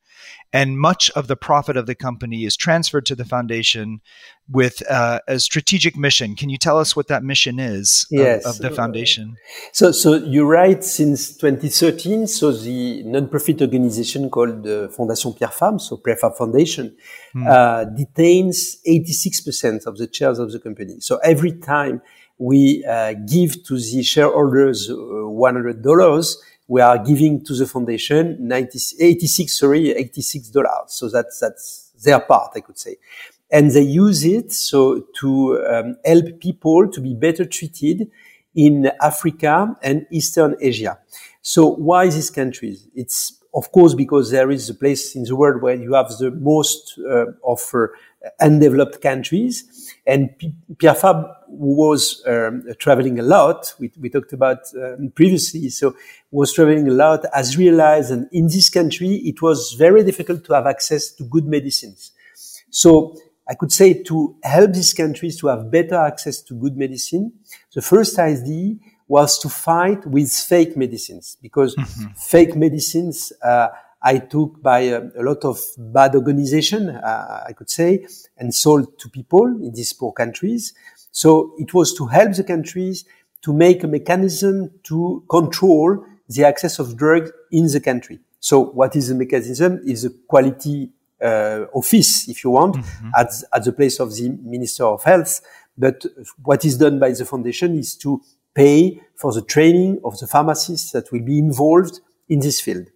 and 0.52 0.80
much 0.80 1.10
of 1.12 1.28
the 1.28 1.36
profit 1.36 1.76
of 1.76 1.88
the 1.88 1.96
company 1.96 2.44
is 2.46 2.56
transferred 2.56 3.06
to 3.08 3.16
the 3.16 3.26
foundation 3.26 4.02
with 4.50 4.84
uh, 4.90 5.20
a 5.28 5.40
strategic 5.40 5.96
mission. 5.96 6.36
Can 6.36 6.50
you 6.50 6.58
tell 6.58 6.78
us 6.78 6.96
what 6.96 7.08
that 7.08 7.24
mission 7.24 7.60
is 7.60 8.06
yes. 8.12 8.46
of, 8.46 8.56
of, 8.56 8.58
the 8.60 8.70
foundation? 8.70 9.36
So, 9.72 9.92
so 9.92 10.16
you're 10.16 10.46
right. 10.46 10.84
Since 10.84 11.38
2013, 11.38 12.28
so 12.28 12.52
the 12.52 13.04
non-profit 13.04 13.62
organization 13.62 14.30
called 14.30 14.64
the 14.64 14.94
Fondation 14.96 15.38
Pierre 15.38 15.52
Fabre, 15.52 15.80
so 15.80 15.98
Pierre 15.98 16.18
Foundation, 16.18 16.96
hmm. 17.32 17.48
uh, 17.48 17.86
detains 17.86 18.78
86% 18.88 19.86
of 19.88 19.98
the 19.98 20.10
shares 20.12 20.40
of 20.40 20.52
the 20.52 20.60
company. 20.60 21.00
So 21.00 21.18
every 21.24 21.54
time 21.54 22.02
we 22.38 22.84
uh, 22.86 23.14
give 23.14 23.64
to 23.66 23.78
the 23.78 24.04
shareholders 24.04 24.90
$100, 24.90 25.86
uh, 25.86 26.24
we 26.68 26.82
are 26.82 26.98
giving 26.98 27.44
to 27.46 27.54
the 27.56 27.68
foundation 27.68 28.38
90, 28.40 28.80
86, 29.00 29.60
sorry, 29.60 29.92
86 29.92 30.50
dollars. 30.50 30.88
So 30.88 31.10
that's, 31.10 31.40
that's 31.40 31.92
their 32.04 32.20
part, 32.20 32.52
I 32.56 32.62
could 32.62 32.78
say. 32.80 32.98
And 33.52 33.70
they 33.72 33.82
use 33.82 34.26
it 34.26 34.52
so 34.52 35.06
to 35.20 35.64
um, 35.68 35.98
help 36.04 36.40
people 36.40 36.90
to 36.90 37.02
be 37.02 37.14
better 37.14 37.46
treated 37.46 38.10
in 38.56 38.92
Africa 39.02 39.76
and 39.82 40.06
Eastern 40.12 40.56
Asia. 40.60 40.98
So 41.42 41.68
why 41.68 42.06
these 42.10 42.30
countries? 42.30 42.88
It's 42.96 43.40
of 43.54 43.72
course 43.72 43.94
because 43.94 44.32
there 44.32 44.50
is 44.50 44.70
a 44.70 44.74
place 44.74 45.16
in 45.16 45.24
the 45.24 45.36
world 45.36 45.62
where 45.62 45.76
you 45.76 45.94
have 45.94 46.10
the 46.18 46.32
most 46.32 46.98
uh, 47.00 47.26
undeveloped 48.40 49.02
countries. 49.02 49.96
And 50.06 50.38
P- 50.38 50.54
Pierre 50.78 50.96
Fabre 50.96 51.36
was 51.48 52.24
um, 52.28 52.64
traveling 52.80 53.20
a 53.20 53.24
lot. 53.24 53.74
We, 53.80 53.92
we 54.00 54.10
talked 54.10 54.34
about 54.34 54.60
um, 54.76 55.12
previously. 55.16 55.70
So 55.70 55.96
was 56.32 56.54
traveling 56.54 56.88
a 56.88 56.92
lot, 56.92 57.26
has 57.34 57.58
realized, 57.58 58.12
and 58.12 58.28
in 58.32 58.48
this 58.48 58.70
country, 58.70 59.16
it 59.16 59.42
was 59.42 59.74
very 59.74 60.04
difficult 60.04 60.46
to 60.46 60.54
have 60.54 60.66
access 60.66 61.12
to 61.12 61.24
good 61.24 61.46
medicines. 61.46 62.12
So 62.70 63.16
I 63.48 63.56
could 63.56 63.72
say 63.72 64.02
to 64.04 64.36
help 64.42 64.74
these 64.74 64.94
countries 64.94 65.40
to 65.42 65.48
have 65.48 65.70
better 65.70 65.96
access 65.96 66.42
to 66.44 66.54
good 66.54 66.78
medicine, 66.78 67.34
the 67.74 67.82
first 67.82 68.18
idea 68.18 68.76
was 69.08 69.38
to 69.40 69.50
fight 69.50 70.06
with 70.08 70.32
fake 70.32 70.78
medicines 70.78 71.38
because 71.42 71.76
mm-hmm. 71.76 72.14
fake 72.16 72.56
medicines 72.56 73.34
uh, 73.44 73.68
I 74.04 74.18
took 74.18 74.62
by 74.62 74.80
a, 74.80 75.02
a, 75.18 75.24
lot 75.24 75.46
of 75.46 75.60
bad 75.78 76.16
organization, 76.16 76.90
uh, 76.90 77.44
I 77.48 77.54
could 77.54 77.70
say, 77.70 78.06
and 78.38 78.54
sold 78.54 79.00
to 79.00 79.10
people 79.10 79.46
in 79.46 79.72
these 79.74 79.94
poor 79.94 80.12
countries. 80.12 80.74
So 81.12 81.54
it 81.58 81.74
was 81.74 81.94
to 81.96 82.08
help 82.08 82.34
the 82.34 82.44
countries 82.44 83.06
to 83.44 83.54
make 83.54 83.84
a 83.84 83.88
mechanism 83.88 84.72
to 84.84 85.24
control 85.30 86.06
the 86.28 86.46
access 86.46 86.80
of 86.80 86.98
drugs 86.98 87.32
in 87.52 87.68
the 87.68 87.80
country. 87.80 88.20
So 88.40 88.60
what 88.60 88.96
is 88.96 89.08
the 89.08 89.16
mechanism? 89.16 89.82
Is 89.86 90.04
a 90.06 90.10
quality 90.10 90.90
uh, 91.22 91.66
office, 91.74 92.28
if 92.28 92.44
you 92.44 92.50
want, 92.50 92.76
mm-hmm. 92.76 93.10
at, 93.16 93.32
at 93.54 93.64
the 93.64 93.72
place 93.72 94.00
of 94.00 94.14
the 94.14 94.38
Minister 94.44 94.86
of 94.86 95.04
Health. 95.04 95.42
But 95.78 96.06
what 96.44 96.66
is 96.66 96.78
done 96.78 97.00
by 97.00 97.12
the 97.12 97.26
foundation 97.26 97.78
is 97.78 97.96
to 97.98 98.22
pay 98.54 99.02
for 99.16 99.34
the 99.34 99.42
training 99.42 100.00
of 100.04 100.20
the 100.20 100.28
pharmacists 100.28 100.92
that 100.92 101.12
will 101.12 101.24
be 101.24 101.40
involved 101.40 102.02
in 102.30 102.40
this 102.40 102.60
field. 102.60 102.88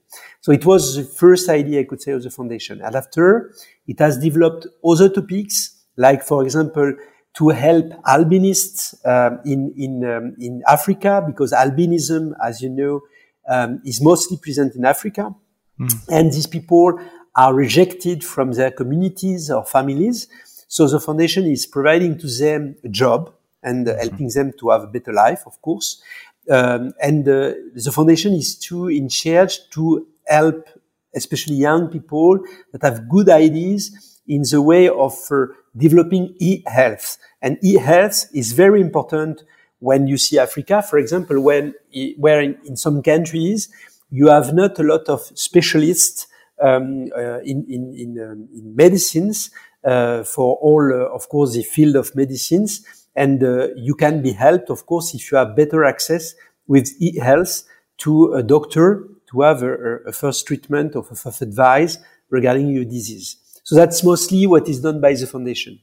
So 0.42 0.52
it 0.52 0.66
was 0.66 0.96
the 0.96 1.04
first 1.04 1.50
idea 1.50 1.82
I 1.82 1.84
could 1.84 2.02
say 2.02 2.12
of 2.12 2.24
the 2.24 2.30
foundation. 2.30 2.82
And 2.82 2.96
after, 2.96 3.54
it 3.88 4.00
has 4.00 4.18
developed 4.18 4.68
other 4.84 5.10
topics, 5.10 5.76
like, 5.98 6.24
for 6.24 6.44
example, 6.44 6.94
to 7.36 7.50
help 7.50 7.86
albinists 8.06 8.96
um, 9.06 9.40
in 9.46 9.74
in 9.78 10.04
um, 10.04 10.36
in 10.40 10.64
Africa, 10.68 11.24
because 11.26 11.52
albinism, 11.52 12.34
as 12.44 12.62
you 12.62 12.70
know, 12.70 13.02
um, 13.48 13.82
is 13.86 14.02
mostly 14.02 14.38
present 14.38 14.76
in 14.76 14.86
Africa, 14.86 15.36
mm. 15.80 16.08
and 16.10 16.32
these 16.32 16.48
people 16.48 17.00
are 17.36 17.54
rejected 17.54 18.24
from 18.24 18.54
their 18.54 18.72
communities 18.72 19.52
or 19.52 19.64
families. 19.64 20.28
So 20.68 20.88
the 20.88 21.00
foundation 21.00 21.46
is 21.46 21.66
providing 21.68 22.18
to 22.18 22.28
them 22.28 22.76
a 22.84 22.90
job 22.90 23.32
and 23.62 23.88
uh, 23.88 23.96
helping 23.98 24.30
them 24.30 24.52
to 24.60 24.70
have 24.70 24.84
a 24.84 24.88
better 24.88 25.14
life, 25.14 25.44
of 25.46 25.62
course. 25.62 26.02
Um, 26.50 26.94
and 27.02 27.28
uh, 27.28 27.54
the 27.76 27.92
foundation 27.94 28.34
is 28.34 28.58
to 28.68 28.88
in 28.88 29.10
charge 29.10 29.70
to 29.72 30.08
help 30.28 30.68
especially 31.16 31.56
young 31.56 31.88
people 31.88 32.40
that 32.72 32.84
have 32.84 33.10
good 33.10 33.30
ideas 33.30 34.20
in 34.28 34.44
the 34.50 34.62
way 34.62 34.88
of 34.90 35.14
uh, 35.32 35.48
developing 35.76 36.36
e-health. 36.40 37.18
And 37.42 37.58
e-health 37.64 38.26
is 38.34 38.52
very 38.52 38.82
important 38.82 39.44
when 39.80 40.08
you 40.08 40.18
see 40.18 40.40
Africa, 40.40 40.82
for 40.82 40.98
example, 40.98 41.40
when 41.42 41.74
where 42.18 42.42
in, 42.42 42.58
in 42.66 42.76
some 42.76 43.02
countries 43.04 43.70
you 44.10 44.28
have 44.28 44.54
not 44.54 44.80
a 44.80 44.84
lot 44.84 45.08
of 45.08 45.22
specialists 45.36 46.28
um, 46.62 47.10
uh, 47.16 47.40
in 47.40 47.66
in 47.70 47.94
in, 47.94 48.20
um, 48.20 48.50
in 48.54 48.76
medicines 48.76 49.52
uh, 49.84 50.24
for 50.24 50.56
all, 50.58 50.92
uh, 50.92 51.14
of 51.16 51.30
course, 51.30 51.54
the 51.54 51.64
field 51.64 51.96
of 51.96 52.16
medicines, 52.16 52.84
and 53.18 53.44
uh, 53.44 53.70
you 53.76 53.96
can 53.96 54.22
be 54.22 54.32
helped, 54.32 54.70
of 54.70 54.86
course, 54.86 55.14
if 55.14 55.32
you 55.32 55.38
have 55.38 55.56
better 55.56 55.84
access 55.84 56.36
with 56.68 56.94
e-health 57.00 57.64
to 57.98 58.34
a 58.34 58.44
doctor 58.44 59.08
to 59.32 59.42
have 59.42 59.64
a, 59.64 59.74
a 60.06 60.12
first 60.12 60.46
treatment 60.48 60.96
or 60.96 61.04
first 61.04 61.42
advice 61.42 61.98
regarding 62.30 62.70
your 62.70 62.86
disease. 62.86 63.38
So 63.64 63.76
that's 63.76 64.04
mostly 64.04 64.46
what 64.46 64.70
is 64.70 64.80
done 64.82 65.02
by 65.02 65.14
the 65.14 65.28
foundation. 65.28 65.80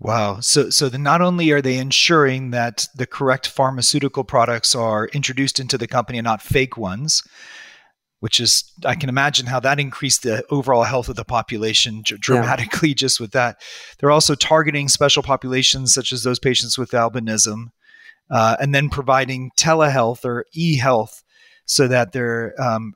Wow. 0.00 0.40
So 0.40 0.68
so 0.70 0.88
the, 0.88 0.98
not 0.98 1.22
only 1.22 1.52
are 1.52 1.62
they 1.62 1.78
ensuring 1.78 2.50
that 2.50 2.88
the 2.96 3.06
correct 3.06 3.46
pharmaceutical 3.46 4.24
products 4.24 4.74
are 4.74 5.06
introduced 5.12 5.60
into 5.60 5.78
the 5.78 5.86
company 5.86 6.18
and 6.18 6.24
not 6.24 6.42
fake 6.42 6.76
ones, 6.76 7.22
which 8.22 8.38
is 8.38 8.62
I 8.84 8.94
can 8.94 9.08
imagine 9.08 9.46
how 9.46 9.58
that 9.58 9.80
increased 9.80 10.22
the 10.22 10.44
overall 10.48 10.84
health 10.84 11.08
of 11.08 11.16
the 11.16 11.24
population 11.24 12.04
dramatically 12.04 12.90
yeah. 12.90 12.94
just 13.04 13.18
with 13.18 13.32
that. 13.32 13.60
They're 13.98 14.12
also 14.12 14.36
targeting 14.36 14.88
special 14.88 15.24
populations 15.24 15.92
such 15.92 16.12
as 16.12 16.22
those 16.22 16.38
patients 16.38 16.78
with 16.78 16.92
albinism, 16.92 17.72
uh, 18.30 18.56
and 18.60 18.72
then 18.72 18.90
providing 18.90 19.50
telehealth 19.58 20.24
or 20.24 20.46
e-health 20.54 21.24
so 21.64 21.88
that 21.88 22.12
they're 22.12 22.54
um, 22.62 22.94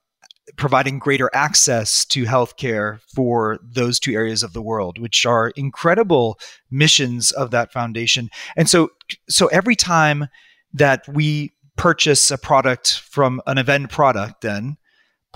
providing 0.56 1.00
greater 1.00 1.28
access 1.35 2.04
to 2.04 2.23
healthcare 2.23 3.00
for 3.12 3.59
those 3.64 3.99
two 3.99 4.12
areas 4.12 4.45
of 4.45 4.52
the 4.52 4.62
world, 4.62 4.97
which 4.97 5.26
are 5.26 5.50
incredible 5.56 6.38
missions 6.71 7.33
of 7.33 7.50
that 7.50 7.73
foundation. 7.73 8.30
And 8.56 8.71
so, 8.71 8.90
so 9.28 9.49
every 9.49 9.75
time 9.75 10.28
that 10.73 11.02
we 11.09 11.52
purchase 11.75 12.30
a 12.30 12.38
product 12.38 13.00
from 13.00 13.42
an 13.49 13.56
Avène 13.56 13.90
product, 13.90 14.42
then 14.42 14.76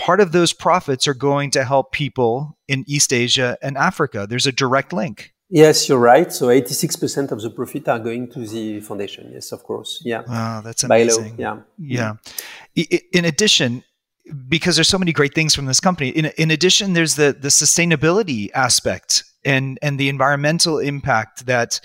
part 0.01 0.21
of 0.21 0.33
those 0.33 0.53
profits 0.53 1.07
are 1.07 1.15
going 1.15 1.51
to 1.51 1.63
help 1.63 1.93
people 1.93 2.57
in 2.67 2.85
East 2.89 3.13
Asia 3.13 3.59
and 3.63 3.77
Africa. 3.77 4.27
There's 4.29 4.47
a 4.47 4.53
direct 4.53 4.93
link. 4.93 5.35
Yes, 5.51 5.89
you're 5.89 5.99
right. 5.99 6.33
So 6.33 6.47
86% 6.47 7.33
of 7.33 7.43
the 7.43 7.51
profit 7.51 7.87
are 7.89 7.99
going 7.99 8.31
to 8.33 8.47
the 8.47 8.81
foundation. 8.81 9.31
Yes, 9.33 9.53
of 9.53 9.63
course. 9.63 10.01
Yeah. 10.05 10.23
Wow, 10.27 10.63
that's 10.63 10.85
amazing. 10.85 11.35
Yeah. 11.37 11.59
Yeah. 11.77 12.15
In 13.13 13.25
addition, 13.25 13.85
because 14.49 14.77
there's 14.77 14.89
so 14.89 14.99
many 14.99 15.13
great 15.13 15.35
things 15.35 15.55
from 15.55 15.67
this 15.67 15.81
company. 15.81 16.11
In, 16.11 16.27
in 16.39 16.51
addition, 16.51 16.93
there's 16.93 17.17
the 17.17 17.37
the 17.39 17.49
sustainability 17.49 18.51
aspect 18.55 19.25
and 19.45 19.79
and 19.83 19.99
the 19.99 20.09
environmental 20.09 20.79
impact 20.79 21.47
that 21.47 21.81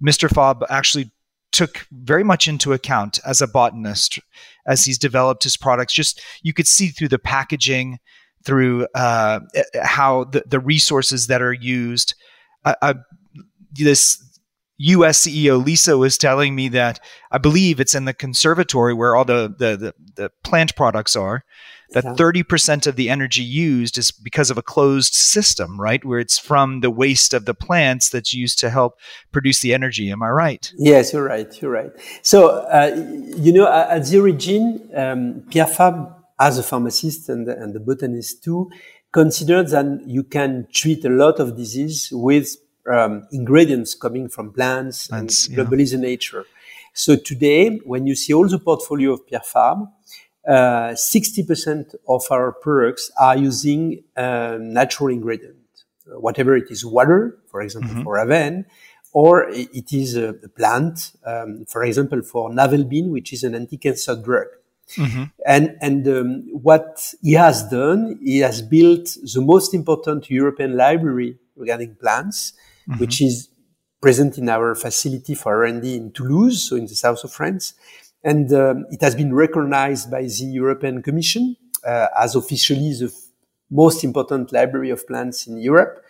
Mr. 0.00 0.30
Fabre 0.30 0.66
actually 0.70 1.10
took 1.50 1.86
very 1.90 2.22
much 2.22 2.46
into 2.46 2.72
account 2.72 3.18
as 3.24 3.42
a 3.42 3.48
botanist 3.48 4.20
as 4.68 4.84
he's 4.84 4.98
developed 4.98 5.42
his 5.42 5.56
products. 5.56 5.92
Just 5.92 6.22
you 6.42 6.52
could 6.52 6.68
see 6.68 6.88
through 6.88 7.08
the 7.08 7.18
packaging, 7.18 7.98
through 8.44 8.86
uh, 8.94 9.40
how 9.82 10.24
the, 10.24 10.44
the 10.46 10.60
resources 10.60 11.26
that 11.26 11.42
are 11.42 11.52
used. 11.52 12.14
Uh, 12.64 12.74
uh, 12.82 12.94
this 13.72 14.22
US 14.78 15.26
CEO 15.26 15.64
Lisa 15.64 15.98
was 15.98 16.16
telling 16.16 16.54
me 16.54 16.68
that 16.68 17.00
I 17.30 17.38
believe 17.38 17.80
it's 17.80 17.94
in 17.94 18.04
the 18.04 18.14
conservatory 18.14 18.94
where 18.94 19.16
all 19.16 19.24
the 19.24 19.54
the, 19.56 19.76
the, 19.76 19.94
the 20.14 20.30
plant 20.44 20.76
products 20.76 21.16
are 21.16 21.44
that 21.90 22.04
yeah. 22.04 22.14
30% 22.14 22.86
of 22.86 22.96
the 22.96 23.08
energy 23.08 23.42
used 23.42 23.96
is 23.96 24.10
because 24.10 24.50
of 24.50 24.58
a 24.58 24.62
closed 24.62 25.14
system, 25.14 25.80
right? 25.80 26.04
Where 26.04 26.18
it's 26.18 26.38
from 26.38 26.80
the 26.80 26.90
waste 26.90 27.32
of 27.32 27.46
the 27.46 27.54
plants 27.54 28.10
that's 28.10 28.34
used 28.34 28.58
to 28.58 28.70
help 28.70 28.98
produce 29.32 29.60
the 29.60 29.72
energy. 29.72 30.10
Am 30.10 30.22
I 30.22 30.28
right? 30.28 30.72
Yes, 30.76 31.12
you're 31.12 31.24
right. 31.24 31.50
You're 31.62 31.70
right. 31.70 31.90
So, 32.22 32.48
uh, 32.48 32.94
you 33.38 33.52
know, 33.52 33.72
at 33.72 34.04
the 34.04 34.20
origin, 34.20 34.90
um, 34.94 35.44
Pierre 35.50 35.66
Fabre, 35.66 36.14
as 36.38 36.58
a 36.58 36.62
pharmacist 36.62 37.28
and, 37.28 37.48
and 37.48 37.74
the 37.74 37.80
botanist 37.80 38.44
too, 38.44 38.70
considered 39.12 39.68
that 39.68 40.02
you 40.06 40.22
can 40.22 40.68
treat 40.72 41.04
a 41.04 41.08
lot 41.08 41.40
of 41.40 41.56
disease 41.56 42.10
with 42.12 42.54
um, 42.86 43.26
ingredients 43.32 43.94
coming 43.94 44.28
from 44.28 44.52
plants 44.52 45.08
Plants, 45.08 45.46
and 45.46 45.56
globally 45.56 45.90
yeah. 45.90 45.98
nature. 45.98 46.44
So 46.94 47.16
today, 47.16 47.78
when 47.84 48.06
you 48.06 48.14
see 48.14 48.32
all 48.32 48.48
the 48.48 48.58
portfolio 48.58 49.12
of 49.12 49.26
Pierre 49.26 49.42
Fabre, 49.44 49.88
uh, 50.48 50.94
60% 50.94 51.94
of 52.08 52.24
our 52.30 52.52
products 52.52 53.10
are 53.20 53.36
using 53.36 54.02
uh, 54.16 54.56
natural 54.60 55.10
ingredient, 55.10 55.56
uh, 56.10 56.18
whatever 56.18 56.56
it 56.56 56.70
is, 56.70 56.84
water, 56.84 57.38
for 57.50 57.60
example, 57.60 57.90
mm-hmm. 57.90 58.02
for 58.02 58.16
Avène, 58.16 58.64
or 59.12 59.48
it 59.50 59.92
is 59.92 60.16
a, 60.16 60.32
plant, 60.56 61.12
um, 61.24 61.64
for 61.66 61.84
example, 61.84 62.22
for 62.22 62.50
navelbine, 62.50 63.10
which 63.10 63.32
is 63.32 63.44
an 63.44 63.54
anti-cancer 63.54 64.16
drug. 64.16 64.46
Mm-hmm. 64.96 65.24
And 65.46 65.76
and 65.82 66.08
um, 66.08 66.48
what 66.50 67.12
he 67.22 67.32
has 67.32 67.62
done, 67.68 68.18
he 68.22 68.38
has 68.38 68.62
built 68.62 69.18
the 69.34 69.42
most 69.42 69.74
important 69.74 70.30
European 70.30 70.78
library 70.78 71.36
regarding 71.58 71.94
plants, 71.96 72.52
mm-hmm. 72.88 73.00
which 73.00 73.20
is 73.20 73.48
present 74.00 74.38
in 74.38 74.48
our 74.48 74.74
facility 74.74 75.34
for 75.34 75.64
R&D 75.64 75.96
in 75.96 76.12
Toulouse, 76.12 76.68
so 76.68 76.76
in 76.76 76.86
the 76.86 76.94
south 76.94 77.24
of 77.24 77.32
France. 77.32 77.74
And 78.22 78.52
um, 78.52 78.86
it 78.90 79.00
has 79.02 79.14
been 79.14 79.34
recognized 79.34 80.10
by 80.10 80.22
the 80.22 80.44
European 80.44 81.02
Commission 81.02 81.56
uh, 81.86 82.08
as 82.18 82.34
officially 82.34 82.92
the 82.92 83.06
f- 83.06 83.12
most 83.70 84.04
important 84.04 84.52
library 84.52 84.90
of 84.90 85.06
plants 85.06 85.46
in 85.46 85.58
Europe. 85.58 86.04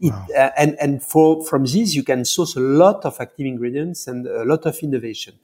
It, 0.00 0.12
wow. 0.12 0.26
uh, 0.36 0.50
and 0.56 0.76
and 0.80 1.02
for, 1.02 1.44
from 1.44 1.64
this, 1.64 1.94
you 1.94 2.02
can 2.02 2.24
source 2.24 2.56
a 2.56 2.60
lot 2.60 3.04
of 3.04 3.20
active 3.20 3.46
ingredients 3.46 4.06
and 4.06 4.26
a 4.26 4.44
lot 4.44 4.66
of 4.66 4.76
innovation. 4.82 5.34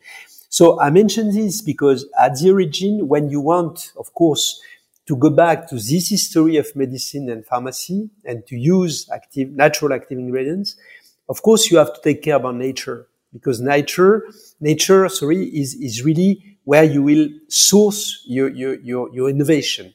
So 0.48 0.80
I 0.80 0.90
mention 0.90 1.34
this 1.34 1.60
because 1.60 2.06
at 2.18 2.38
the 2.38 2.50
origin, 2.50 3.06
when 3.06 3.28
you 3.28 3.40
want, 3.40 3.92
of 3.96 4.12
course, 4.14 4.60
to 5.08 5.16
go 5.16 5.30
back 5.30 5.66
to 5.66 5.76
this 5.76 6.10
history 6.10 6.58
of 6.58 6.76
medicine 6.76 7.30
and 7.30 7.44
pharmacy 7.44 8.10
and 8.26 8.46
to 8.46 8.56
use 8.56 9.08
active, 9.10 9.50
natural 9.50 9.94
active 9.94 10.18
ingredients, 10.18 10.76
of 11.30 11.40
course, 11.40 11.70
you 11.70 11.78
have 11.78 11.94
to 11.94 12.00
take 12.02 12.22
care 12.22 12.36
about 12.36 12.56
nature 12.56 13.08
because 13.32 13.58
nature, 13.58 14.26
nature, 14.60 15.08
sorry, 15.08 15.44
is, 15.46 15.74
is 15.74 16.04
really 16.04 16.58
where 16.64 16.84
you 16.84 17.02
will 17.02 17.28
source 17.48 18.22
your, 18.26 18.50
your, 18.50 18.74
your, 18.80 19.14
your 19.14 19.30
innovation. 19.30 19.94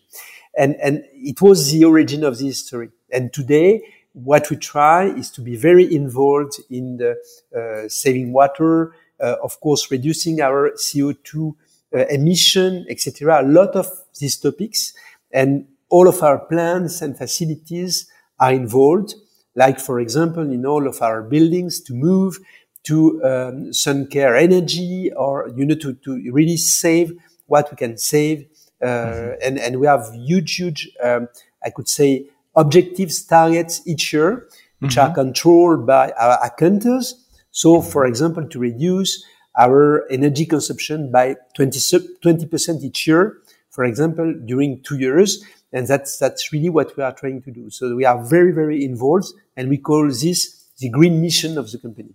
And, 0.58 0.76
and 0.78 1.04
it 1.14 1.42
was 1.42 1.72
the 1.72 1.86
origin 1.86 2.24
of 2.24 2.40
this 2.40 2.66
story. 2.66 2.90
And 3.12 3.32
today, 3.32 3.84
what 4.14 4.50
we 4.50 4.58
try 4.58 5.06
is 5.06 5.30
to 5.32 5.42
be 5.42 5.56
very 5.56 5.94
involved 5.94 6.60
in 6.72 6.98
the 6.98 7.18
uh, 7.56 7.88
saving 7.88 8.34
water, 8.34 8.96
uh, 9.20 9.36
of 9.44 9.60
course, 9.60 9.92
reducing 9.92 10.42
our 10.42 10.72
CO2 10.72 11.56
uh, 11.94 12.06
emission, 12.08 12.86
etc. 12.90 13.42
A 13.42 13.48
lot 13.48 13.76
of 13.76 13.88
these 14.20 14.38
topics, 14.38 14.94
and 15.32 15.68
all 15.90 16.08
of 16.08 16.22
our 16.24 16.40
plants 16.40 17.02
and 17.02 17.18
facilities 17.18 18.08
are 18.40 18.52
involved. 18.52 19.16
Like, 19.56 19.80
for 19.80 20.00
example, 20.00 20.44
in 20.44 20.66
all 20.66 20.88
of 20.88 21.02
our 21.02 21.22
buildings, 21.22 21.80
to 21.82 21.94
move 21.94 22.40
to 22.84 23.24
um, 23.24 23.74
sun 23.74 24.08
care 24.08 24.36
energy, 24.36 25.12
or 25.16 25.52
you 25.56 25.66
know, 25.66 25.76
to 25.76 25.94
to 25.94 26.32
really 26.32 26.58
save 26.58 27.14
what 27.48 27.70
we 27.72 27.78
can 27.78 27.98
save. 27.98 28.48
Uh, 28.82 28.86
mm-hmm. 28.86 29.32
and, 29.42 29.60
and 29.60 29.80
we 29.80 29.88
have 29.88 30.10
huge, 30.14 30.56
huge, 30.56 30.90
um, 31.02 31.30
I 31.64 31.70
could 31.70 31.88
say, 31.88 32.26
objectives, 32.56 33.24
targets 33.24 33.82
each 33.88 34.12
year, 34.12 34.50
which 34.80 34.96
mm-hmm. 34.96 35.12
are 35.12 35.14
controlled 35.14 35.88
by 35.88 36.12
our 36.20 36.38
accountants. 36.44 37.16
So, 37.52 37.82
for 37.82 38.06
example, 38.06 38.46
to 38.50 38.60
reduce 38.60 39.24
our 39.58 40.06
energy 40.10 40.46
consumption 40.46 41.12
by 41.12 41.36
20, 41.56 41.80
20% 41.80 42.84
each 42.84 43.08
year, 43.08 43.38
for 43.70 43.86
example, 43.86 44.34
during 44.46 44.82
two 44.84 44.98
years. 44.98 45.44
And 45.72 45.88
that's, 45.88 46.18
that's 46.18 46.52
really 46.52 46.70
what 46.70 46.96
we 46.98 47.04
are 47.04 47.14
trying 47.14 47.42
to 47.44 47.52
do. 47.52 47.70
So 47.70 47.96
we 47.96 48.06
are 48.06 48.24
very, 48.24 48.52
very 48.52 48.84
involved 48.84 49.28
and 49.58 49.70
we 49.70 49.78
call 49.78 50.08
this 50.08 50.64
the 50.80 50.90
green 50.90 51.22
mission 51.22 51.58
of 51.58 51.72
the 51.72 51.78
company. 51.78 52.14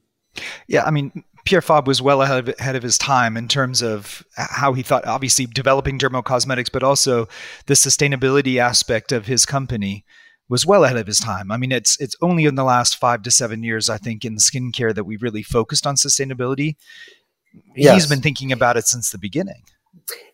Yeah, 0.66 0.84
I 0.84 0.90
mean, 0.90 1.24
Pierre 1.44 1.62
Fabre 1.62 1.86
was 1.86 2.02
well 2.02 2.22
ahead 2.22 2.48
of, 2.48 2.54
ahead 2.58 2.76
of 2.76 2.82
his 2.82 2.98
time 2.98 3.36
in 3.36 3.48
terms 3.48 3.82
of 3.82 4.22
how 4.36 4.74
he 4.74 4.82
thought, 4.82 5.06
obviously, 5.06 5.46
developing 5.46 5.98
dermocosmetics, 5.98 6.70
but 6.70 6.82
also 6.82 7.26
the 7.66 7.74
sustainability 7.74 8.58
aspect 8.58 9.12
of 9.12 9.26
his 9.26 9.46
company 9.46 10.04
was 10.48 10.66
well 10.66 10.84
ahead 10.84 10.96
of 10.96 11.06
his 11.06 11.18
time. 11.18 11.50
I 11.50 11.56
mean, 11.56 11.72
it's 11.72 11.98
it's 12.00 12.16
only 12.20 12.44
in 12.44 12.54
the 12.54 12.64
last 12.64 12.96
five 12.96 13.22
to 13.22 13.30
seven 13.30 13.62
years, 13.62 13.88
I 13.88 13.98
think, 13.98 14.24
in 14.24 14.36
skincare 14.36 14.94
that 14.94 15.04
we 15.04 15.16
really 15.16 15.42
focused 15.42 15.86
on 15.86 15.96
sustainability. 15.96 16.76
Yes. 17.74 17.94
He's 17.94 18.06
been 18.06 18.20
thinking 18.20 18.52
about 18.52 18.76
it 18.76 18.86
since 18.86 19.10
the 19.10 19.18
beginning. 19.18 19.62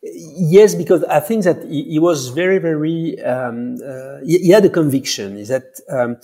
Yes, 0.03 0.75
because 0.75 1.05
I 1.05 1.21
think 1.21 1.45
that 1.45 1.65
he, 1.65 1.85
he 1.85 1.99
was 1.99 2.29
very, 2.29 2.59
very. 2.59 3.21
Um, 3.23 3.77
uh, 3.85 4.19
he, 4.25 4.39
he, 4.39 4.51
had 4.51 4.65
a 4.65 4.69
conviction. 4.69 5.37
Is 5.37 5.49
that 5.49 5.81
um, 5.91 6.17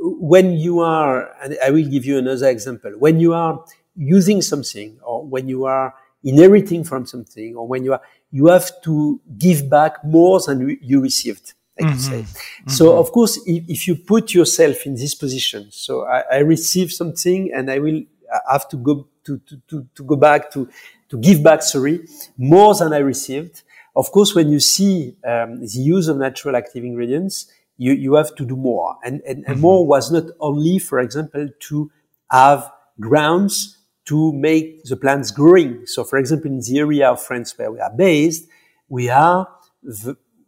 when 0.00 0.52
you 0.52 0.80
are, 0.80 1.30
and 1.42 1.56
I 1.64 1.70
will 1.70 1.88
give 1.88 2.04
you 2.04 2.18
another 2.18 2.48
example. 2.48 2.92
When 2.98 3.20
you 3.20 3.32
are 3.34 3.64
using 3.96 4.42
something, 4.42 4.98
or 5.02 5.24
when 5.24 5.48
you 5.48 5.66
are 5.66 5.94
inheriting 6.24 6.84
from 6.84 7.06
something, 7.06 7.54
or 7.54 7.66
when 7.66 7.84
you 7.84 7.92
are, 7.92 8.02
you 8.32 8.46
have 8.48 8.70
to 8.82 9.20
give 9.38 9.70
back 9.70 10.04
more 10.04 10.40
than 10.40 10.78
you 10.82 11.00
received. 11.00 11.52
I 11.78 11.82
could 11.82 11.90
mm-hmm. 11.92 11.98
say. 11.98 12.22
Mm-hmm. 12.22 12.70
So 12.70 12.98
of 12.98 13.12
course, 13.12 13.38
if, 13.46 13.64
if, 13.68 13.86
you 13.86 13.96
put 13.96 14.32
yourself 14.32 14.86
in 14.86 14.94
this 14.94 15.14
position, 15.14 15.68
so 15.70 16.06
I, 16.06 16.22
I, 16.32 16.38
receive 16.38 16.90
something 16.90 17.52
and 17.52 17.70
I 17.70 17.80
will 17.80 18.02
have 18.50 18.68
to 18.68 18.76
go 18.76 19.08
to, 19.24 19.38
to, 19.38 19.60
to, 19.68 19.86
to 19.94 20.04
go 20.04 20.16
back 20.16 20.50
to, 20.52 20.68
to 21.08 21.18
give 21.18 21.42
back, 21.42 21.62
sorry, 21.62 22.06
more 22.36 22.74
than 22.74 22.92
I 22.92 22.98
received. 22.98 23.62
Of 23.94 24.12
course, 24.12 24.34
when 24.34 24.50
you 24.50 24.60
see 24.60 25.16
um, 25.26 25.60
the 25.60 25.80
use 25.80 26.08
of 26.08 26.18
natural 26.18 26.56
active 26.56 26.84
ingredients, 26.84 27.50
you, 27.78 27.92
you 27.92 28.14
have 28.14 28.34
to 28.36 28.44
do 28.44 28.56
more. 28.56 28.96
And, 29.04 29.20
and, 29.26 29.44
mm-hmm. 29.44 29.60
more 29.60 29.86
was 29.86 30.10
not 30.10 30.24
only, 30.40 30.78
for 30.78 30.98
example, 31.00 31.48
to 31.68 31.90
have 32.30 32.70
grounds 33.00 33.78
to 34.06 34.32
make 34.32 34.84
the 34.84 34.96
plants 34.96 35.30
growing. 35.30 35.86
So, 35.86 36.04
for 36.04 36.18
example, 36.18 36.50
in 36.50 36.60
the 36.60 36.78
area 36.78 37.10
of 37.10 37.22
France 37.22 37.56
where 37.58 37.70
we 37.70 37.80
are 37.80 37.92
based, 37.94 38.48
we 38.88 39.08
are 39.08 39.48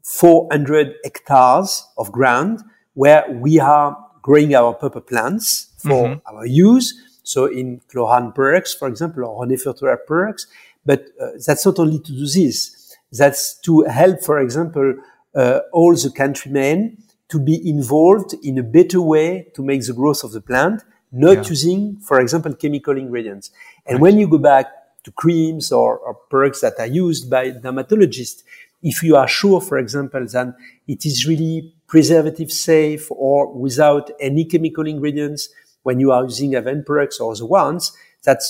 400 0.03 0.95
hectares 1.05 1.87
of 1.97 2.13
ground 2.13 2.63
where 2.95 3.25
we 3.31 3.59
are 3.59 3.97
growing 4.23 4.55
our 4.55 4.75
purple 4.75 5.01
plants 5.01 5.73
for 5.79 6.09
mm-hmm. 6.09 6.37
our 6.37 6.47
use. 6.47 6.95
So 7.29 7.45
in 7.45 7.83
Klorane 7.93 8.35
products, 8.35 8.73
for 8.73 8.89
example, 8.89 9.25
or 9.25 9.45
René 9.45 9.61
Honeyfurter 9.63 9.99
products. 10.07 10.47
But 10.87 11.01
uh, 11.21 11.33
that's 11.47 11.67
not 11.67 11.79
only 11.79 11.99
to 11.99 12.13
do 12.13 12.27
this. 12.27 12.97
That's 13.13 13.61
to 13.67 13.83
help, 13.83 14.23
for 14.23 14.39
example, 14.39 14.95
uh, 15.35 15.61
all 15.75 15.95
the 15.95 16.11
countrymen 16.11 16.97
to 17.29 17.39
be 17.39 17.57
involved 17.69 18.33
in 18.43 18.57
a 18.57 18.63
better 18.63 19.03
way 19.03 19.49
to 19.55 19.63
make 19.63 19.85
the 19.85 19.93
growth 19.93 20.25
of 20.25 20.33
the 20.33 20.41
plant, 20.41 20.83
not 21.13 21.37
yeah. 21.37 21.51
using, 21.51 21.99
for 21.99 22.19
example, 22.19 22.55
chemical 22.55 22.97
ingredients. 22.97 23.51
And 23.85 23.97
right. 23.97 24.03
when 24.05 24.19
you 24.19 24.27
go 24.27 24.39
back 24.39 24.67
to 25.05 25.11
creams 25.13 25.71
or, 25.71 25.99
or 25.99 26.15
products 26.31 26.63
that 26.63 26.77
are 26.79 26.87
used 26.87 27.29
by 27.29 27.51
dermatologists, 27.51 28.43
if 28.83 29.03
you 29.03 29.17
are 29.17 29.29
sure, 29.29 29.61
for 29.61 29.77
example, 29.77 30.25
that 30.33 30.55
it 30.87 31.05
is 31.05 31.27
really 31.27 31.75
preservative 31.89 32.51
safe 32.51 33.07
or 33.11 33.53
without 33.53 34.11
any 34.19 34.47
chemical 34.47 34.87
ingredients 34.87 35.51
when 35.89 35.99
you 35.99 36.13
are 36.13 36.25
using 36.25 36.51
Avène 36.53 36.85
products 36.85 37.19
or 37.19 37.35
the 37.35 37.47
ones, 37.47 37.93
that's 38.23 38.47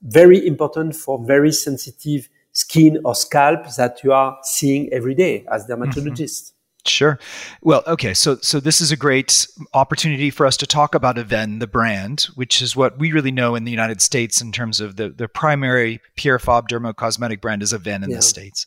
very 0.00 0.46
important 0.46 0.96
for 0.96 1.22
very 1.22 1.52
sensitive 1.52 2.30
skin 2.52 2.98
or 3.04 3.14
scalp 3.14 3.68
that 3.76 4.02
you 4.02 4.10
are 4.10 4.38
seeing 4.42 4.90
every 4.90 5.14
day 5.14 5.44
as 5.52 5.66
dermatologists. 5.66 6.46
Mm-hmm. 6.46 6.54
Sure. 6.86 7.18
Well, 7.60 7.82
okay. 7.86 8.14
So, 8.14 8.38
so 8.40 8.58
this 8.58 8.80
is 8.80 8.90
a 8.90 8.96
great 8.96 9.46
opportunity 9.74 10.30
for 10.30 10.46
us 10.46 10.56
to 10.56 10.66
talk 10.66 10.94
about 10.94 11.16
Avène, 11.16 11.60
the 11.60 11.66
brand, 11.66 12.28
which 12.36 12.62
is 12.62 12.74
what 12.74 12.98
we 12.98 13.12
really 13.12 13.32
know 13.32 13.54
in 13.54 13.64
the 13.64 13.70
United 13.70 14.00
States 14.00 14.40
in 14.40 14.50
terms 14.52 14.80
of 14.80 14.96
the, 14.96 15.10
the 15.10 15.28
primary 15.28 16.00
Pierre 16.16 16.38
Fabre 16.38 16.68
dermocosmetic 16.68 17.42
brand 17.42 17.62
is 17.62 17.74
Avène 17.74 18.02
in 18.04 18.10
yeah. 18.10 18.16
the 18.16 18.22
States. 18.22 18.66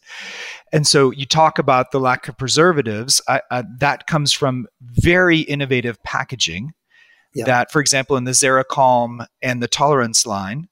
And 0.71 0.85
so 0.85 1.09
you 1.09 1.25
talk 1.25 1.57
about 1.57 1.89
the 1.89 1.99
lack 1.99 2.27
of 2.27 2.37
preservatives. 2.37 3.19
I, 3.27 3.41
I, 3.49 3.63
that 3.79 4.05
comes 4.05 4.31
from 4.31 4.67
very 4.81 5.39
innovative 5.39 6.03
packaging 6.03 6.73
yeah. 7.33 7.45
that, 7.45 7.71
for 7.71 7.81
example, 7.81 8.17
in 8.17 8.23
the 8.23 8.31
Xeracalm 8.31 9.25
and 9.41 9.61
the 9.61 9.67
Tolerance 9.67 10.25
line, 10.25 10.67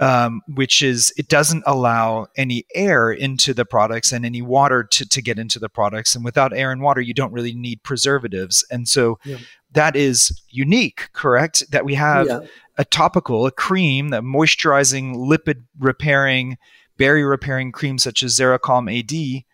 um, 0.00 0.40
which 0.54 0.82
is 0.82 1.12
it 1.18 1.28
doesn't 1.28 1.62
allow 1.66 2.26
any 2.36 2.64
air 2.74 3.12
into 3.12 3.52
the 3.52 3.66
products 3.66 4.12
and 4.12 4.24
any 4.24 4.40
water 4.40 4.82
to, 4.82 5.06
to 5.06 5.20
get 5.20 5.38
into 5.38 5.58
the 5.58 5.68
products. 5.68 6.14
And 6.16 6.24
without 6.24 6.56
air 6.56 6.72
and 6.72 6.80
water, 6.80 7.02
you 7.02 7.12
don't 7.12 7.32
really 7.32 7.54
need 7.54 7.82
preservatives. 7.82 8.64
And 8.70 8.88
so 8.88 9.18
yeah. 9.24 9.36
that 9.72 9.96
is 9.96 10.32
unique, 10.48 11.10
correct? 11.12 11.70
That 11.70 11.84
we 11.84 11.94
have 11.94 12.26
yeah. 12.26 12.40
a 12.78 12.84
topical, 12.84 13.46
a 13.46 13.52
cream, 13.52 14.08
that 14.08 14.22
moisturizing, 14.22 15.16
lipid 15.16 15.64
repairing, 15.78 16.56
barrier 16.96 17.28
repairing 17.28 17.70
cream 17.70 17.98
such 17.98 18.22
as 18.22 18.38
Xeracalm 18.38 18.88
AD 18.88 19.44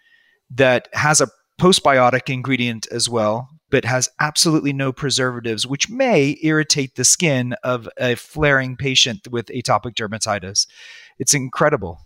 that 0.50 0.88
has 0.92 1.20
a 1.20 1.28
postbiotic 1.60 2.32
ingredient 2.32 2.86
as 2.92 3.08
well 3.08 3.48
but 3.70 3.84
has 3.84 4.08
absolutely 4.20 4.72
no 4.72 4.92
preservatives, 4.92 5.66
which 5.66 5.90
may 5.90 6.38
irritate 6.42 6.94
the 6.94 7.04
skin 7.04 7.54
of 7.62 7.88
a 7.98 8.14
flaring 8.14 8.76
patient 8.76 9.28
with 9.30 9.46
atopic 9.46 9.94
dermatitis. 9.94 10.66
It's 11.18 11.34
incredible. 11.34 12.00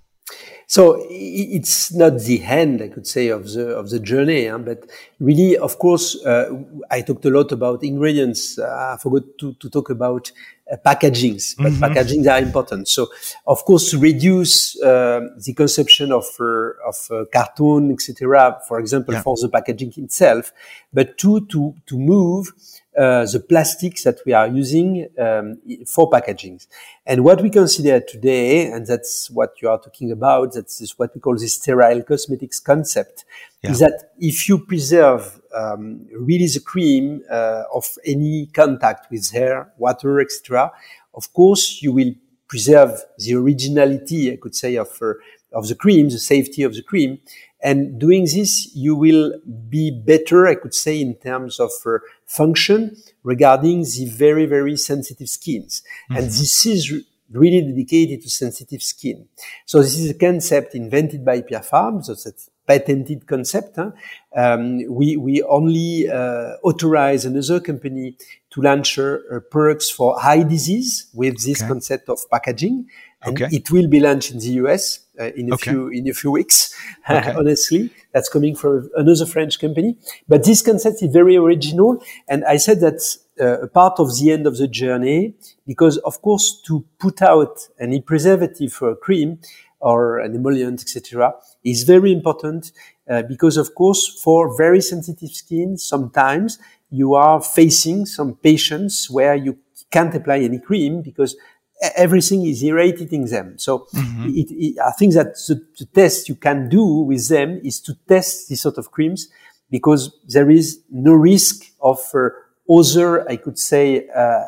So 0.67 1.05
it's 1.11 1.93
not 1.93 2.21
the 2.21 2.43
end, 2.45 2.81
I 2.81 2.89
could 2.89 3.07
say, 3.07 3.29
of 3.29 3.53
the 3.53 3.77
of 3.77 3.91
the 3.91 3.99
journey, 3.99 4.47
huh? 4.47 4.59
but 4.59 4.89
really, 5.19 5.57
of 5.57 5.79
course, 5.81 6.17
uh, 6.25 6.51
I 6.91 7.01
talked 7.01 7.25
a 7.25 7.31
lot 7.31 7.51
about 7.51 7.83
ingredients. 7.83 8.57
Uh, 8.57 8.95
I 8.95 9.03
forgot 9.03 9.25
to, 9.41 9.55
to 9.55 9.69
talk 9.69 9.91
about 9.91 10.31
uh, 10.71 10.77
packagings, 10.85 11.57
but 11.57 11.73
mm-hmm. 11.73 11.85
packagings 11.85 12.27
are 12.31 12.39
important. 12.39 12.89
So, 12.89 13.09
of 13.47 13.65
course, 13.65 13.91
to 13.91 13.99
reduce 13.99 14.81
uh, 14.83 15.21
the 15.45 15.53
consumption 15.55 16.13
of 16.13 16.25
uh, 16.39 16.89
of 16.89 16.97
uh, 17.11 17.25
carton, 17.33 17.91
etc. 17.93 18.61
For 18.69 18.79
example, 18.79 19.15
yeah. 19.15 19.23
for 19.23 19.37
the 19.37 19.49
packaging 19.49 19.93
itself, 19.97 20.53
but 20.93 21.19
two 21.19 21.47
to 21.47 21.75
to 21.87 21.99
move 21.99 22.53
uh, 22.97 23.25
the 23.25 23.41
plastics 23.41 24.05
that 24.05 24.19
we 24.27 24.33
are 24.33 24.49
using 24.49 25.09
um, 25.19 25.59
for 25.87 26.11
packaging. 26.11 26.61
And 27.07 27.25
what 27.25 27.41
we 27.41 27.51
consider 27.51 28.01
today, 28.01 28.67
and 28.71 28.87
that's 28.87 29.31
what 29.31 29.63
you 29.63 29.69
are 29.69 29.79
talking 29.79 30.11
about, 30.11 30.55
that's 30.55 30.99
what 30.99 31.15
we 31.15 31.21
call 31.21 31.37
the 31.37 31.49
sterile 31.49 32.03
cosmetics 32.03 32.61
concept, 32.61 33.25
yeah. 33.63 33.71
is 33.71 33.79
that 33.79 34.13
if 34.19 34.49
you 34.49 34.59
preserve 34.59 35.41
um, 35.55 36.07
really 36.13 36.47
the 36.47 36.61
cream 36.61 37.23
uh, 37.31 37.63
of 37.73 37.87
any 38.05 38.47
contact 38.53 39.11
with 39.11 39.31
hair, 39.31 39.73
water, 39.79 40.21
etc., 40.21 40.73
of 41.15 41.33
course 41.33 41.81
you 41.83 41.93
will 41.93 42.13
preserve 42.49 43.01
the 43.19 43.35
originality, 43.35 44.33
I 44.33 44.37
could 44.37 44.57
say, 44.57 44.75
of 44.77 44.89
uh, 45.01 45.15
of 45.53 45.69
the 45.69 45.75
cream, 45.75 46.09
the 46.09 46.19
safety 46.19 46.63
of 46.63 46.75
the 46.75 46.83
cream. 46.83 47.19
And 47.63 47.99
doing 47.99 48.25
this, 48.25 48.75
you 48.75 48.97
will 48.97 49.35
be 49.69 49.91
better, 49.91 50.47
I 50.47 50.55
could 50.55 50.75
say, 50.75 51.01
in 51.01 51.15
terms 51.17 51.61
of 51.61 51.71
uh, 51.85 51.99
function 52.27 52.97
regarding 53.23 53.83
the 53.83 54.11
very, 54.11 54.47
very 54.47 54.77
sensitive 54.77 55.29
skins. 55.29 55.83
Mm-hmm. 56.11 56.17
And 56.17 56.27
this 56.27 56.67
is 56.67 56.93
really 57.33 57.61
dedicated 57.61 58.23
to 58.23 58.31
sensitive 58.31 58.83
skin. 58.83 59.29
So 59.67 59.81
this 59.81 59.99
is 59.99 60.11
a 60.11 60.15
concept 60.15 60.75
invented 60.75 61.25
by 61.25 61.43
Pierre 61.43 61.63
Fabre. 61.63 62.03
So 62.03 62.15
that's 62.15 62.49
a 62.49 62.51
patented 62.67 63.27
concept. 63.27 63.77
Huh? 63.77 63.91
Um, 64.35 64.83
we, 64.89 65.17
we 65.17 65.43
only 65.43 66.09
uh, 66.09 66.57
authorize 66.63 67.25
another 67.25 67.61
company 67.61 68.17
to 68.51 68.63
launch 68.63 68.99
uh, 68.99 69.19
products 69.51 69.91
for 69.91 70.17
eye 70.21 70.43
disease 70.43 71.07
with 71.15 71.45
this 71.45 71.61
okay. 71.61 71.69
concept 71.69 72.09
of 72.09 72.19
packaging. 72.31 72.89
And 73.23 73.41
okay. 73.41 73.55
it 73.55 73.71
will 73.71 73.87
be 73.87 74.01
launched 74.01 74.33
in 74.33 74.39
the 74.39 74.53
US 74.65 75.01
uh, 75.21 75.31
in 75.37 75.51
a 75.51 75.55
okay. 75.55 75.71
few 75.71 75.89
in 75.89 76.09
a 76.09 76.15
few 76.15 76.31
weeks. 76.31 76.75
Okay. 77.11 77.33
honestly, 77.33 77.91
that's 78.13 78.29
coming 78.29 78.55
from 78.55 78.89
another 78.95 79.27
French 79.27 79.59
company. 79.59 79.97
But 80.29 80.45
this 80.45 80.63
concept 80.63 81.03
is 81.03 81.13
very 81.13 81.37
original, 81.37 82.01
and 82.29 82.45
I 82.45 82.57
said 82.57 82.81
that's 82.81 83.19
uh, 83.41 83.63
a 83.63 83.67
part 83.67 83.99
of 83.99 84.17
the 84.17 84.31
end 84.31 84.47
of 84.47 84.59
the 84.59 84.69
journey 84.69 85.35
because, 85.67 85.97
of 85.99 86.23
course, 86.23 86.63
to 86.67 86.85
put 86.99 87.21
out 87.23 87.69
any 87.81 88.01
preservative 88.01 88.73
for 88.73 88.91
a 88.91 88.97
cream 88.97 89.39
or 89.81 90.19
an 90.19 90.35
emollient, 90.35 90.83
etc., 90.83 91.35
is 91.65 91.83
very 91.85 92.13
important 92.13 92.71
uh, 93.09 93.23
because, 93.23 93.57
of 93.57 93.75
course, 93.75 94.21
for 94.23 94.57
very 94.57 94.81
sensitive 94.81 95.31
skin, 95.31 95.77
sometimes 95.77 96.59
you 96.91 97.15
are 97.15 97.41
facing 97.41 98.07
some 98.07 98.35
patients 98.37 99.11
where 99.11 99.35
you 99.35 99.59
can't 99.91 100.15
apply 100.15 100.39
any 100.39 100.59
cream 100.59 101.03
because 101.03 101.37
everything 101.81 102.47
is 102.47 102.63
irritating 102.63 103.27
them. 103.27 103.59
So 103.59 103.87
mm-hmm. 103.95 104.29
it, 104.29 104.51
it, 104.51 104.79
I 104.79 104.93
think 104.93 105.15
that 105.15 105.35
the, 105.49 105.67
the, 105.79 105.87
test 105.87 106.29
you 106.29 106.35
can 106.35 106.69
do 106.69 106.85
with 106.85 107.29
them 107.29 107.61
is 107.65 107.81
to 107.83 107.95
test 108.07 108.49
this 108.49 108.63
sort 108.63 108.79
of 108.79 108.91
creams 108.91 109.29
because 109.71 110.13
there 110.27 110.51
is 110.51 110.81
no 110.91 111.13
risk 111.13 111.65
of 111.81 111.99
uh, 112.15 112.29
other, 112.71 113.29
I 113.29 113.37
could 113.37 113.59
say, 113.59 114.09
uh, 114.09 114.45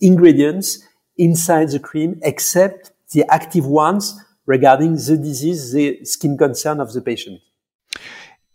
ingredients 0.00 0.86
inside 1.16 1.70
the 1.70 1.78
cream 1.78 2.20
except 2.22 2.92
the 3.12 3.24
active 3.30 3.66
ones 3.66 4.20
regarding 4.46 4.96
the 4.96 5.16
disease, 5.16 5.72
the 5.72 6.04
skin 6.04 6.36
concern 6.36 6.80
of 6.80 6.92
the 6.92 7.00
patient 7.00 7.40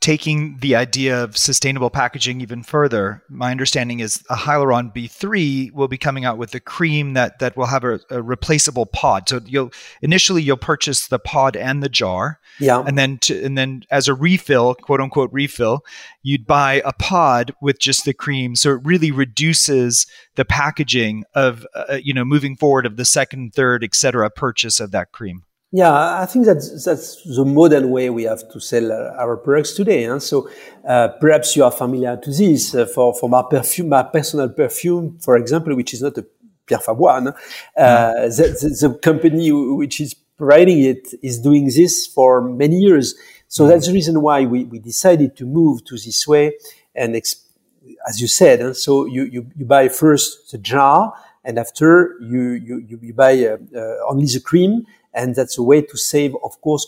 taking 0.02 0.58
the 0.60 0.76
idea 0.76 1.22
of 1.22 1.38
sustainable 1.38 1.90
packaging 1.90 2.40
even 2.40 2.64
further, 2.64 3.22
my 3.28 3.52
understanding 3.52 4.00
is 4.00 4.24
a 4.30 4.36
Hyaluron 4.36 4.96
B3 4.96 5.74
will 5.74 5.90
be 5.90 5.98
coming 5.98 6.24
out 6.24 6.38
with 6.38 6.56
a 6.56 6.60
cream 6.60 7.14
that 7.14 7.40
that 7.40 7.58
will 7.58 7.66
have 7.66 7.84
a, 7.84 8.00
a, 8.10 8.22
replaceable 8.22 8.86
pod. 8.86 9.28
So 9.28 9.42
you'll 9.46 9.72
initially 10.02 10.42
you'll 10.42 10.58
purchase 10.58 11.08
the 11.08 11.20
pod 11.20 11.58
and 11.58 11.84
the 11.84 11.90
jar, 11.90 12.40
yeah, 12.60 12.82
and 12.86 12.98
then 12.98 13.18
to, 13.20 13.44
and 13.44 13.58
then 13.58 13.84
as 13.92 14.08
a 14.08 14.14
refill, 14.14 14.76
quote 14.76 15.02
unquote 15.02 15.32
refill, 15.34 15.84
you'd 16.24 16.48
buy 16.48 16.82
a 16.86 16.94
pod 16.94 17.54
with 17.62 17.80
just 17.80 18.06
the 18.06 18.14
cream. 18.14 18.56
So 18.56 18.72
it 18.72 18.82
really 18.86 19.12
reduces 19.12 20.08
the 20.36 20.46
packaging 20.46 21.26
of 21.36 21.68
uh, 21.76 22.00
you 22.02 22.14
know 22.14 22.24
moving 22.24 22.56
forward 22.56 22.86
of 22.86 22.96
the 22.96 23.06
second, 23.06 23.54
third, 23.54 23.84
etc. 23.84 24.30
purchase 24.30 24.80
of 24.80 24.92
that 24.92 25.12
cream. 25.12 25.44
Yeah, 25.72 26.20
I 26.20 26.26
think 26.26 26.46
that's 26.46 26.84
that's 26.84 27.22
the 27.24 27.46
modern 27.46 27.92
way 27.92 28.10
we 28.10 28.24
have 28.24 28.50
to 28.54 28.60
sell 28.60 28.92
our 28.92 29.38
products 29.38 29.74
today. 29.74 30.06
Huh? 30.06 30.20
So 30.20 30.50
uh, 30.88 31.10
perhaps 31.20 31.56
you 31.56 31.64
are 31.64 31.72
familiar 31.72 32.18
to 32.18 32.32
this. 32.32 32.74
Uh, 32.74 32.88
for 32.88 33.14
for 33.14 33.30
my 33.30 33.44
perfume, 33.48 33.90
my 33.90 34.02
personal 34.02 34.50
perfume, 34.50 35.20
for 35.20 35.38
example, 35.38 35.76
which 35.76 35.94
is 35.94 36.02
not 36.02 36.18
a 36.18 36.26
Pierre 36.66 36.80
Fabre, 36.80 37.08
uh, 37.08 37.34
mm. 37.78 38.38
the, 38.38 38.44
the, 38.44 38.88
the, 38.88 38.94
company 39.00 39.52
which 39.52 40.02
is 40.02 40.16
providing 40.38 40.80
it 40.80 41.14
is 41.22 41.40
doing 41.40 41.66
this 41.66 42.08
for 42.08 42.42
many 42.42 42.78
years. 42.78 43.14
So 43.48 43.66
mm. 43.66 43.70
that's 43.70 43.88
the 43.88 43.94
reason 43.94 44.22
why 44.22 44.46
we, 44.46 44.64
we 44.64 44.80
decided 44.80 45.36
to 45.38 45.46
move 45.46 45.86
to 45.86 45.96
this 45.96 46.28
way. 46.28 46.54
And 46.96 47.16
as 47.16 48.22
you 48.22 48.28
said, 48.28 48.62
huh? 48.62 48.74
so 48.74 49.06
you, 49.06 49.24
you, 49.24 49.52
you 49.56 49.66
buy 49.66 49.90
first 49.90 50.52
the 50.52 50.58
jar, 50.58 51.14
and 51.44 51.58
after 51.58 52.18
you 52.22 52.52
you, 52.52 53.00
you 53.02 53.14
buy 53.14 53.34
uh, 53.46 53.58
uh, 53.76 53.96
only 54.10 54.26
the 54.26 54.42
cream 54.44 54.86
and 55.14 55.36
that's 55.36 55.58
a 55.58 55.64
way 55.64 55.82
to 55.82 55.98
save, 55.98 56.36
of 56.44 56.60
course, 56.62 56.86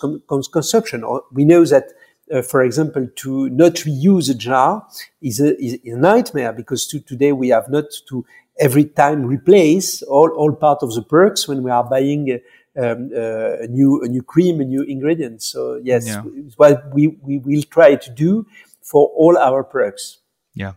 consumption. 0.52 1.04
We 1.32 1.46
know 1.46 1.66
that, 1.66 1.86
uh, 2.32 2.42
for 2.42 2.64
example, 2.64 3.08
to 3.16 3.50
not 3.50 3.74
reuse 3.74 4.30
a 4.30 4.36
jar 4.36 4.88
is 5.22 5.40
a, 5.40 5.60
is 5.62 5.80
a 5.86 5.96
nightmare 5.96 6.54
because 6.54 6.88
to, 6.88 7.00
today 7.00 7.32
we 7.32 7.50
have 7.50 7.70
not 7.70 7.86
to 8.10 8.26
every 8.60 8.86
time 8.86 9.26
replace 9.26 10.02
all, 10.04 10.30
all 10.30 10.54
part 10.54 10.84
of 10.84 10.94
the 10.94 11.02
perks 11.02 11.48
when 11.48 11.64
we 11.64 11.72
are 11.72 11.84
buying 11.84 12.40
um, 12.78 13.10
uh, 13.16 13.58
a 13.58 13.68
new 13.68 14.02
a 14.02 14.08
new 14.08 14.22
cream, 14.22 14.62
a 14.62 14.66
new 14.66 14.84
ingredient. 14.84 15.42
So 15.42 15.80
yes, 15.84 16.08
yeah. 16.08 16.22
what 16.56 16.94
we, 16.94 17.08
we 17.08 17.40
will 17.40 17.64
try 17.64 17.96
to 17.96 18.10
do 18.12 18.46
for 18.82 19.08
all 19.16 19.38
our 19.38 19.64
products. 19.64 20.20
Yeah. 20.54 20.74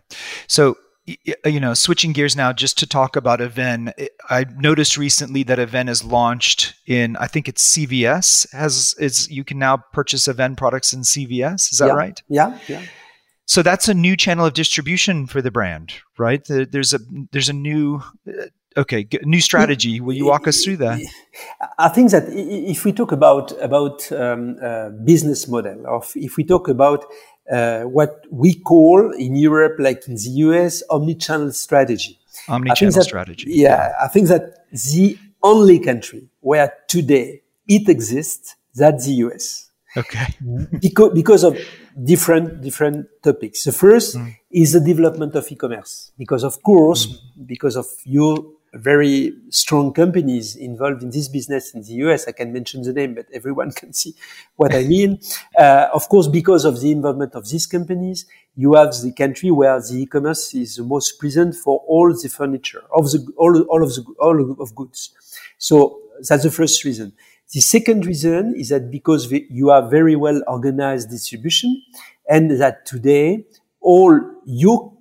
So 0.47 0.71
uh, 0.71 0.73
you 1.05 1.59
know, 1.59 1.73
switching 1.73 2.13
gears 2.13 2.35
now 2.35 2.51
just 2.51 2.77
to 2.79 2.87
talk 2.87 3.15
about 3.15 3.39
Avène. 3.39 3.93
I 4.29 4.45
noticed 4.57 4.97
recently 4.97 5.43
that 5.43 5.59
Avène 5.59 5.87
is 5.89 6.03
launched 6.03 6.73
in, 6.87 7.15
I 7.17 7.27
think 7.27 7.47
it's 7.47 7.75
CVS. 7.75 8.51
Has 8.51 8.95
is 8.97 9.29
you 9.29 9.43
can 9.43 9.59
now 9.59 9.77
purchase 9.77 10.27
Avène 10.27 10.57
products 10.57 10.93
in 10.93 11.01
CVS. 11.01 11.71
Is 11.71 11.77
that 11.77 11.87
yeah. 11.87 11.93
right? 11.93 12.23
Yeah, 12.27 12.59
yeah. 12.67 12.81
So 13.45 13.61
that's 13.61 13.87
a 13.87 13.93
new 13.93 14.15
channel 14.15 14.47
of 14.47 14.53
distribution 14.53 15.27
for 15.27 15.41
the 15.41 15.51
brand, 15.51 15.93
right? 16.17 16.43
There's 16.47 16.93
a 16.93 16.99
there's 17.31 17.49
a 17.49 17.53
new 17.53 18.01
uh, 18.27 18.47
okay 18.75 19.07
new 19.21 19.41
strategy. 19.41 20.01
Will 20.01 20.15
you 20.15 20.25
walk 20.25 20.47
us 20.47 20.63
through 20.63 20.77
that? 20.77 20.99
I 21.77 21.89
think 21.89 22.09
that 22.11 22.23
if 22.29 22.83
we 22.83 22.91
talk 22.91 23.11
about 23.11 23.51
about 23.61 24.11
um, 24.11 24.57
uh, 24.61 24.89
business 24.89 25.47
model, 25.47 25.85
or 25.85 26.03
if 26.15 26.37
we 26.37 26.43
talk 26.43 26.67
about 26.67 27.05
uh, 27.51 27.83
what 27.83 28.25
we 28.31 28.55
call 28.55 29.11
in 29.11 29.35
Europe, 29.35 29.75
like 29.79 30.07
in 30.07 30.15
the 30.15 30.29
US, 30.45 30.83
omni-channel 30.89 31.51
strategy. 31.51 32.19
Omni-channel 32.47 32.93
that, 32.93 33.03
strategy. 33.03 33.51
Yeah, 33.51 33.93
I 34.01 34.07
think 34.07 34.27
that 34.27 34.65
the 34.71 35.17
only 35.43 35.79
country 35.79 36.27
where 36.41 36.73
today 36.87 37.41
it 37.67 37.87
exists, 37.89 38.55
that's 38.73 39.05
the 39.05 39.13
US. 39.25 39.69
Okay. 39.97 40.25
because, 40.79 41.13
because 41.13 41.43
of 41.43 41.57
different, 42.03 42.61
different 42.61 43.07
topics. 43.23 43.63
The 43.63 43.71
first 43.71 44.17
mm. 44.17 44.35
is 44.51 44.73
the 44.73 44.81
development 44.81 45.35
of 45.35 45.49
e-commerce. 45.51 46.11
Because 46.17 46.43
of 46.43 46.61
course, 46.61 47.07
mm. 47.07 47.47
because 47.47 47.75
of 47.77 47.87
your 48.03 48.45
very 48.75 49.33
strong 49.49 49.93
companies 49.93 50.55
involved 50.55 51.01
in 51.01 51.09
this 51.09 51.27
business 51.27 51.73
in 51.73 51.81
the 51.81 51.93
US. 52.05 52.27
I 52.27 52.33
can 52.33 52.51
mention 52.51 52.83
the 52.83 52.93
name, 52.93 53.15
but 53.15 53.25
everyone 53.33 53.71
can 53.79 53.93
see 53.93 54.13
what 54.57 54.75
I 54.75 54.83
mean. 54.83 55.19
Uh, 55.57 55.87
of 55.93 56.07
course, 56.09 56.27
because 56.27 56.65
of 56.65 56.81
the 56.81 56.91
involvement 56.91 57.35
of 57.35 57.49
these 57.49 57.65
companies, 57.65 58.25
you 58.55 58.73
have 58.73 58.93
the 59.01 59.11
country 59.11 59.51
where 59.51 59.79
the 59.79 60.01
e-commerce 60.01 60.53
is 60.53 60.75
the 60.75 60.83
most 60.83 61.19
present 61.19 61.55
for 61.55 61.83
all 61.87 62.13
the 62.13 62.29
furniture, 62.29 62.83
of 62.95 63.11
the, 63.11 63.25
all, 63.37 63.61
all 63.63 63.83
of 63.83 63.89
the, 63.95 64.03
all 64.19 64.61
of 64.61 64.75
goods. 64.75 65.11
So 65.57 66.01
that's 66.27 66.43
the 66.43 66.51
first 66.51 66.83
reason. 66.83 67.13
The 67.53 67.61
second 67.61 68.05
reason 68.05 68.55
is 68.55 68.69
that 68.69 68.91
because 68.91 69.31
you 69.31 69.69
have 69.69 69.89
very 69.89 70.15
well 70.15 70.41
organized 70.47 71.09
distribution 71.09 71.81
and 72.27 72.51
that 72.59 72.85
today 72.85 73.45
all 73.81 74.19
your 74.45 74.93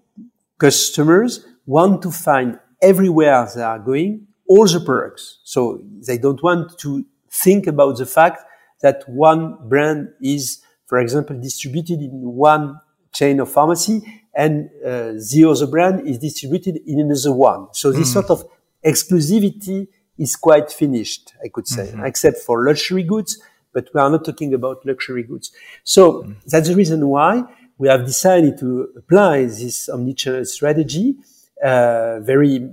customers 0.59 1.47
want 1.67 2.03
to 2.03 2.11
find 2.11 2.59
everywhere 2.85 3.49
they 3.55 3.63
are 3.63 3.79
going 3.79 4.27
all 4.47 4.67
the 4.67 4.81
products. 4.81 5.41
So 5.45 5.83
they 6.07 6.19
don't 6.19 6.43
want 6.43 6.79
to 6.79 7.05
think 7.31 7.67
about 7.67 7.97
the 7.97 8.07
fact 8.07 8.43
that 8.83 9.09
one 9.09 9.57
brand 9.69 10.11
is, 10.21 10.63
for 10.87 10.99
example, 11.01 11.41
distributed 11.41 12.01
in 12.01 12.21
one 12.51 12.81
chain 13.13 13.41
of 13.41 13.51
pharmacy 13.51 14.03
and 14.35 14.69
uh, 14.85 15.13
the 15.31 15.47
other 15.49 15.67
brand 15.67 16.07
is 16.07 16.19
distributed 16.19 16.81
in 16.87 17.01
another 17.01 17.33
one. 17.33 17.69
So 17.73 17.93
this 17.93 18.11
mm. 18.11 18.13
sort 18.15 18.31
of 18.31 18.45
exclusivity 18.85 19.89
is 20.19 20.37
quite 20.37 20.71
finished, 20.71 21.33
I 21.45 21.49
could 21.49 21.67
say, 21.67 21.87
mm-hmm. 21.87 22.05
except 22.05 22.39
for 22.39 22.67
luxury 22.67 23.03
goods, 23.03 23.41
but 23.73 23.89
we 23.95 24.01
are 24.01 24.11
not 24.11 24.25
talking 24.25 24.53
about 24.53 24.85
luxury 24.85 25.23
goods. 25.23 25.53
So 25.85 26.25
mm. 26.25 26.37
that's 26.47 26.69
the 26.69 26.75
reason 26.75 27.07
why 27.09 27.45
we 27.79 27.89
have 27.89 28.05
decided 28.05 28.59
to 28.59 28.89
apply 28.97 29.45
this 29.45 29.89
omnichannel 29.89 30.47
strategy 30.47 31.17
uh, 31.65 32.21
very 32.21 32.71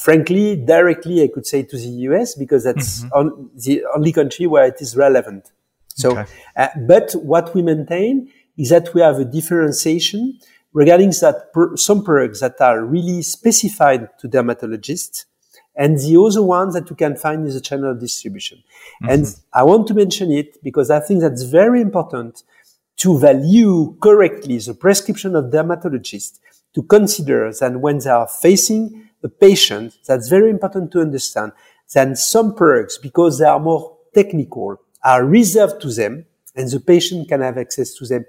frankly, 0.00 0.56
directly, 0.56 1.22
I 1.22 1.28
could 1.28 1.46
say 1.46 1.62
to 1.62 1.76
the 1.76 1.90
US 2.08 2.34
because 2.34 2.64
that's 2.64 3.04
mm-hmm. 3.04 3.18
on, 3.18 3.50
the 3.54 3.84
only 3.94 4.12
country 4.12 4.46
where 4.46 4.66
it 4.66 4.76
is 4.80 4.96
relevant. 4.96 5.52
So, 5.94 6.12
okay. 6.12 6.24
uh, 6.56 6.68
but 6.88 7.12
what 7.12 7.54
we 7.54 7.62
maintain 7.62 8.30
is 8.56 8.70
that 8.70 8.94
we 8.94 9.02
have 9.02 9.18
a 9.18 9.24
differentiation 9.24 10.38
regarding 10.72 11.10
that 11.20 11.52
per, 11.52 11.76
some 11.76 12.02
products 12.02 12.40
that 12.40 12.60
are 12.60 12.84
really 12.84 13.22
specified 13.22 14.08
to 14.20 14.28
dermatologists 14.28 15.26
and 15.76 15.98
the 15.98 16.20
other 16.20 16.42
ones 16.42 16.74
that 16.74 16.88
you 16.88 16.96
can 16.96 17.16
find 17.16 17.46
in 17.46 17.52
the 17.52 17.60
channel 17.60 17.90
of 17.90 18.00
distribution. 18.00 18.58
Mm-hmm. 19.02 19.10
And 19.12 19.36
I 19.52 19.64
want 19.64 19.86
to 19.88 19.94
mention 19.94 20.32
it 20.32 20.62
because 20.62 20.90
I 20.90 21.00
think 21.00 21.20
that's 21.20 21.42
very 21.42 21.80
important 21.80 22.42
to 22.98 23.18
value 23.18 23.96
correctly 24.00 24.58
the 24.58 24.74
prescription 24.74 25.34
of 25.34 25.46
dermatologists 25.46 26.38
to 26.74 26.82
consider 26.82 27.52
that 27.52 27.80
when 27.80 27.98
they 27.98 28.10
are 28.10 28.28
facing 28.28 29.08
a 29.22 29.28
patient, 29.28 29.98
that's 30.06 30.28
very 30.28 30.50
important 30.50 30.92
to 30.92 31.00
understand, 31.00 31.52
that 31.94 32.16
some 32.18 32.54
products, 32.54 32.98
because 32.98 33.38
they 33.38 33.44
are 33.44 33.60
more 33.60 33.96
technical, 34.14 34.76
are 35.04 35.24
reserved 35.24 35.80
to 35.82 35.92
them, 35.92 36.24
and 36.54 36.70
the 36.70 36.80
patient 36.80 37.28
can 37.28 37.40
have 37.40 37.58
access 37.58 37.94
to 37.94 38.06
them 38.06 38.24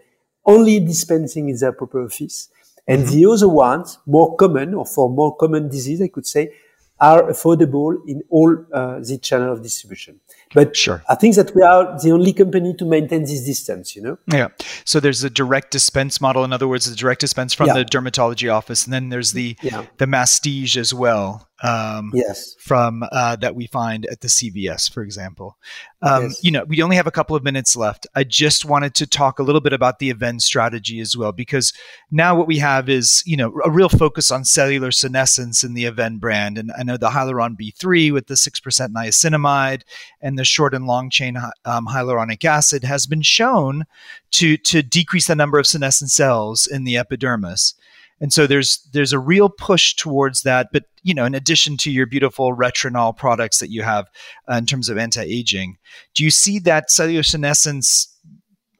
only 0.45 0.79
dispensing 0.79 1.49
in 1.49 1.57
their 1.57 1.71
proper 1.71 2.03
office. 2.03 2.49
And 2.87 3.03
mm-hmm. 3.03 3.15
the 3.15 3.25
other 3.31 3.49
ones, 3.49 3.99
more 4.05 4.35
common, 4.35 4.73
or 4.73 4.85
for 4.85 5.09
more 5.09 5.35
common 5.35 5.69
disease, 5.69 6.01
I 6.01 6.07
could 6.07 6.25
say, 6.25 6.53
are 6.99 7.23
affordable 7.23 7.97
in 8.07 8.21
all 8.29 8.65
uh, 8.73 8.99
the 8.99 9.17
channel 9.17 9.53
of 9.53 9.63
distribution. 9.63 10.19
But 10.53 10.75
sure. 10.75 11.03
I 11.09 11.15
think 11.15 11.35
that 11.35 11.55
we 11.55 11.61
are 11.61 11.97
the 11.99 12.11
only 12.11 12.33
company 12.33 12.73
to 12.77 12.85
maintain 12.85 13.21
this 13.21 13.45
distance, 13.45 13.95
you 13.95 14.01
know? 14.01 14.17
Yeah. 14.31 14.49
So 14.85 14.99
there's 14.99 15.23
a 15.23 15.29
direct 15.29 15.71
dispense 15.71 16.19
model. 16.19 16.43
In 16.43 16.51
other 16.51 16.67
words, 16.67 16.89
the 16.89 16.95
direct 16.95 17.21
dispense 17.21 17.53
from 17.53 17.67
yeah. 17.67 17.75
the 17.75 17.85
dermatology 17.85 18.51
office. 18.51 18.85
And 18.85 18.93
then 18.93 19.09
there's 19.09 19.33
the, 19.33 19.55
yeah. 19.61 19.85
the 19.97 20.05
masstige 20.05 20.75
as 20.77 20.93
well. 20.93 21.47
Um, 21.63 22.11
yes. 22.13 22.55
From 22.59 23.03
uh, 23.11 23.35
that 23.37 23.55
we 23.55 23.67
find 23.67 24.07
at 24.07 24.21
the 24.21 24.27
CVS, 24.27 24.91
for 24.91 25.03
example. 25.03 25.57
Um, 26.01 26.23
yes. 26.23 26.43
You 26.43 26.51
know, 26.51 26.63
we 26.63 26.81
only 26.81 26.95
have 26.95 27.05
a 27.05 27.11
couple 27.11 27.35
of 27.35 27.43
minutes 27.43 27.75
left. 27.75 28.07
I 28.15 28.23
just 28.23 28.65
wanted 28.65 28.95
to 28.95 29.05
talk 29.05 29.37
a 29.37 29.43
little 29.43 29.61
bit 29.61 29.73
about 29.73 29.99
the 29.99 30.11
Avène 30.11 30.41
strategy 30.41 30.99
as 30.99 31.15
well, 31.15 31.31
because 31.31 31.71
now 32.09 32.35
what 32.35 32.47
we 32.47 32.57
have 32.57 32.89
is 32.89 33.21
you 33.27 33.37
know 33.37 33.53
a 33.63 33.69
real 33.69 33.89
focus 33.89 34.31
on 34.31 34.43
cellular 34.43 34.91
senescence 34.91 35.63
in 35.63 35.75
the 35.75 35.85
Avène 35.85 36.19
brand, 36.19 36.57
and 36.57 36.71
I 36.77 36.81
know 36.81 36.97
the 36.97 37.09
Hyaluron 37.09 37.55
B3 37.55 38.11
with 38.11 38.25
the 38.25 38.37
six 38.37 38.59
percent 38.59 38.95
niacinamide 38.95 39.83
and 40.19 40.39
the 40.39 40.40
short 40.43 40.73
and 40.73 40.85
long 40.85 41.09
chain 41.09 41.37
um, 41.65 41.87
hyaluronic 41.87 42.43
acid 42.45 42.83
has 42.83 43.05
been 43.05 43.21
shown 43.21 43.85
to 44.31 44.57
to 44.57 44.81
decrease 44.81 45.27
the 45.27 45.35
number 45.35 45.59
of 45.59 45.67
senescent 45.67 46.11
cells 46.11 46.67
in 46.67 46.83
the 46.83 46.97
epidermis. 46.97 47.73
And 48.19 48.31
so 48.31 48.45
there's 48.45 48.87
there's 48.93 49.13
a 49.13 49.19
real 49.19 49.49
push 49.49 49.95
towards 49.95 50.43
that. 50.43 50.67
But 50.71 50.83
you 51.03 51.13
know, 51.13 51.25
in 51.25 51.33
addition 51.33 51.75
to 51.77 51.91
your 51.91 52.05
beautiful 52.05 52.55
retinol 52.55 53.17
products 53.17 53.59
that 53.59 53.71
you 53.71 53.81
have 53.81 54.05
uh, 54.49 54.55
in 54.55 54.65
terms 54.67 54.89
of 54.89 54.97
anti-aging, 54.97 55.77
do 56.13 56.23
you 56.23 56.29
see 56.29 56.59
that 56.59 56.91
cellular 56.91 57.23
senescence 57.23 58.15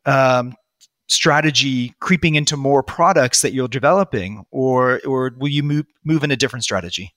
um, 0.06 0.54
strategy 1.08 1.94
creeping 2.00 2.36
into 2.36 2.56
more 2.56 2.84
products 2.84 3.42
that 3.42 3.54
you're 3.54 3.68
developing, 3.68 4.46
or 4.52 5.02
or 5.08 5.32
will 5.38 5.50
you 5.50 5.64
move 5.64 5.86
move 6.06 6.24
in 6.24 6.32
a 6.32 6.38
different 6.38 6.64
strategy? 6.64 7.14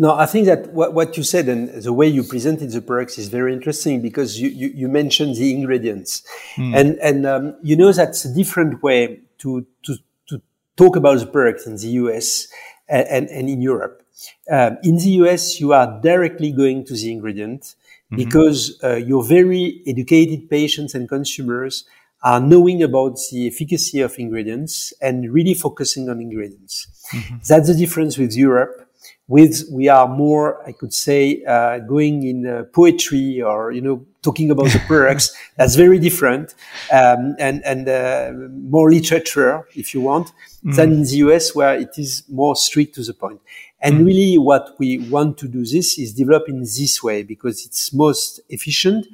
No, 0.00 0.14
I 0.14 0.26
think 0.26 0.46
that 0.46 0.72
what, 0.72 0.94
what 0.94 1.16
you 1.16 1.24
said 1.24 1.48
and 1.48 1.82
the 1.82 1.92
way 1.92 2.06
you 2.06 2.22
presented 2.22 2.70
the 2.70 2.80
products 2.80 3.18
is 3.18 3.28
very 3.28 3.52
interesting 3.52 4.00
because 4.00 4.40
you, 4.40 4.48
you, 4.48 4.68
you 4.68 4.88
mentioned 4.88 5.34
the 5.34 5.52
ingredients. 5.52 6.22
Mm. 6.54 6.76
And, 6.76 6.98
and 7.00 7.26
um, 7.26 7.56
you 7.62 7.76
know 7.76 7.90
that's 7.90 8.24
a 8.24 8.32
different 8.32 8.80
way 8.80 9.20
to, 9.38 9.66
to, 9.82 9.96
to 10.28 10.40
talk 10.76 10.94
about 10.94 11.18
the 11.18 11.26
product 11.26 11.66
in 11.66 11.76
the 11.76 11.88
US 11.88 12.46
and, 12.88 13.08
and, 13.08 13.28
and 13.28 13.48
in 13.48 13.60
Europe. 13.60 14.04
Um, 14.48 14.78
in 14.84 14.96
the 14.98 15.10
US, 15.22 15.60
you 15.60 15.72
are 15.72 16.00
directly 16.00 16.52
going 16.52 16.84
to 16.84 16.94
the 16.94 17.10
ingredient 17.10 17.62
mm-hmm. 17.62 18.16
because 18.16 18.78
uh, 18.84 18.94
your 18.94 19.24
very 19.24 19.82
educated 19.84 20.48
patients 20.48 20.94
and 20.94 21.08
consumers 21.08 21.84
are 22.22 22.40
knowing 22.40 22.84
about 22.84 23.18
the 23.32 23.48
efficacy 23.48 24.00
of 24.00 24.16
ingredients 24.18 24.92
and 25.00 25.32
really 25.32 25.54
focusing 25.54 26.08
on 26.08 26.20
ingredients. 26.20 26.86
Mm-hmm. 27.12 27.36
That's 27.48 27.68
the 27.68 27.74
difference 27.74 28.16
with 28.16 28.36
Europe 28.36 28.87
with 29.28 29.64
we 29.70 29.88
are 29.88 30.08
more, 30.08 30.66
I 30.66 30.72
could 30.72 30.92
say, 30.92 31.44
uh, 31.44 31.78
going 31.80 32.26
in 32.26 32.46
uh, 32.46 32.64
poetry 32.72 33.40
or 33.42 33.70
you 33.70 33.82
know 33.82 34.04
talking 34.22 34.50
about 34.50 34.66
the 34.66 34.82
products. 34.86 35.36
That's 35.56 35.76
very 35.76 35.98
different, 35.98 36.54
um, 36.90 37.36
and 37.38 37.62
and 37.64 37.88
uh, 37.88 38.32
more 38.50 38.90
literature, 38.90 39.68
if 39.76 39.94
you 39.94 40.00
want, 40.00 40.32
mm. 40.64 40.74
than 40.74 40.92
in 40.92 41.02
the 41.02 41.16
US 41.28 41.54
where 41.54 41.74
it 41.78 41.98
is 41.98 42.24
more 42.28 42.56
strict 42.56 42.94
to 42.96 43.02
the 43.02 43.14
point. 43.14 43.40
And 43.80 44.00
mm. 44.00 44.06
really, 44.06 44.38
what 44.38 44.74
we 44.78 44.98
want 45.10 45.36
to 45.38 45.48
do 45.48 45.64
this 45.64 45.98
is 45.98 46.14
develop 46.14 46.48
in 46.48 46.60
this 46.60 47.02
way 47.02 47.22
because 47.22 47.66
it's 47.66 47.92
most 47.92 48.40
efficient, 48.48 49.06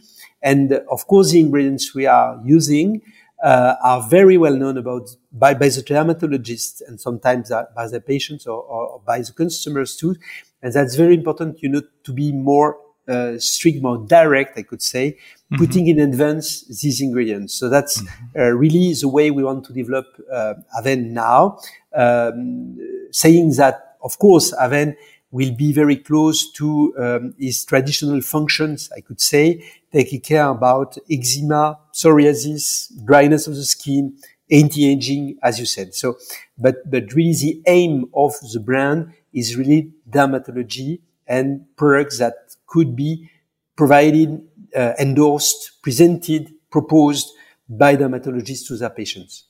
and 0.43 0.73
of 0.91 1.07
course 1.09 1.33
the 1.33 1.41
ingredients 1.41 1.93
we 1.93 2.07
are 2.07 2.41
using 2.45 3.03
uh, 3.45 3.77
are 3.83 4.03
very 4.09 4.39
well 4.39 4.57
known 4.57 4.79
about 4.79 5.11
by, 5.31 5.53
by 5.53 5.69
the 5.69 5.83
dermatologists 5.83 6.81
and 6.89 6.99
sometimes 6.99 7.53
by 7.77 7.87
the 7.87 8.01
patients 8.01 8.47
or, 8.47 8.63
or, 8.63 9.03
by 9.07 9.19
the 9.19 9.33
consumers 9.33 9.97
too. 9.97 10.17
And 10.63 10.73
that's 10.73 10.95
very 10.95 11.15
important, 11.15 11.63
you 11.63 11.69
know, 11.69 11.83
to 12.05 12.13
be 12.13 12.33
more 12.33 12.79
uh, 13.07 13.39
strict, 13.39 13.83
more 13.83 13.99
direct, 14.07 14.59
I 14.59 14.63
could 14.63 14.81
say, 14.81 15.13
mm-hmm. 15.13 15.57
putting 15.57 15.89
in 15.89 16.01
advance 16.01 16.63
these 16.81 17.03
ingredients. 17.03 17.53
So 17.53 17.69
that's 17.69 18.01
mm-hmm. 18.01 18.41
uh, 18.41 18.45
really 18.45 18.95
the 18.95 19.09
way 19.09 19.31
we 19.31 19.45
want 19.45 19.67
to 19.67 19.75
develop 19.75 20.07
uh, 20.33 20.55
Avène 20.81 21.11
now, 21.11 21.59
um, 21.95 22.79
saying 23.11 23.53
that, 23.57 23.99
of 24.03 24.19
course, 24.19 24.55
Avène 24.55 24.97
will 25.35 25.55
be 25.57 25.73
very 25.73 25.97
close 25.97 26.53
to 26.53 26.95
um, 26.97 27.35
its 27.39 27.65
traditional 27.65 28.21
functions, 28.21 28.89
I 28.97 29.01
could 29.01 29.21
say, 29.21 29.47
taking 29.93 30.21
care 30.21 30.49
about 30.49 30.97
eczema, 31.11 31.81
psoriasis, 31.93 32.93
dryness 33.05 33.49
of 33.49 33.57
the 33.57 33.65
skin, 33.65 34.17
anti-aging, 34.49 35.37
as 35.43 35.59
you 35.59 35.67
said. 35.67 35.93
So, 35.93 36.19
but, 36.57 36.89
but 36.89 37.13
really 37.15 37.35
the 37.35 37.63
aim 37.67 38.05
of 38.15 38.33
the 38.53 38.61
brand 38.61 39.13
is 39.33 39.57
really 39.57 39.91
dermatology 40.09 41.01
and 41.27 41.67
products 41.75 42.21
that 42.21 42.35
could 42.69 42.95
be 42.95 43.29
provided, 43.75 44.41
uh, 44.77 44.93
endorsed, 45.01 45.83
presented, 45.83 46.53
proposed 46.71 47.29
by 47.69 47.97
dermatologists 47.97 48.69
to 48.69 48.77
their 48.77 48.91
patients. 48.91 49.49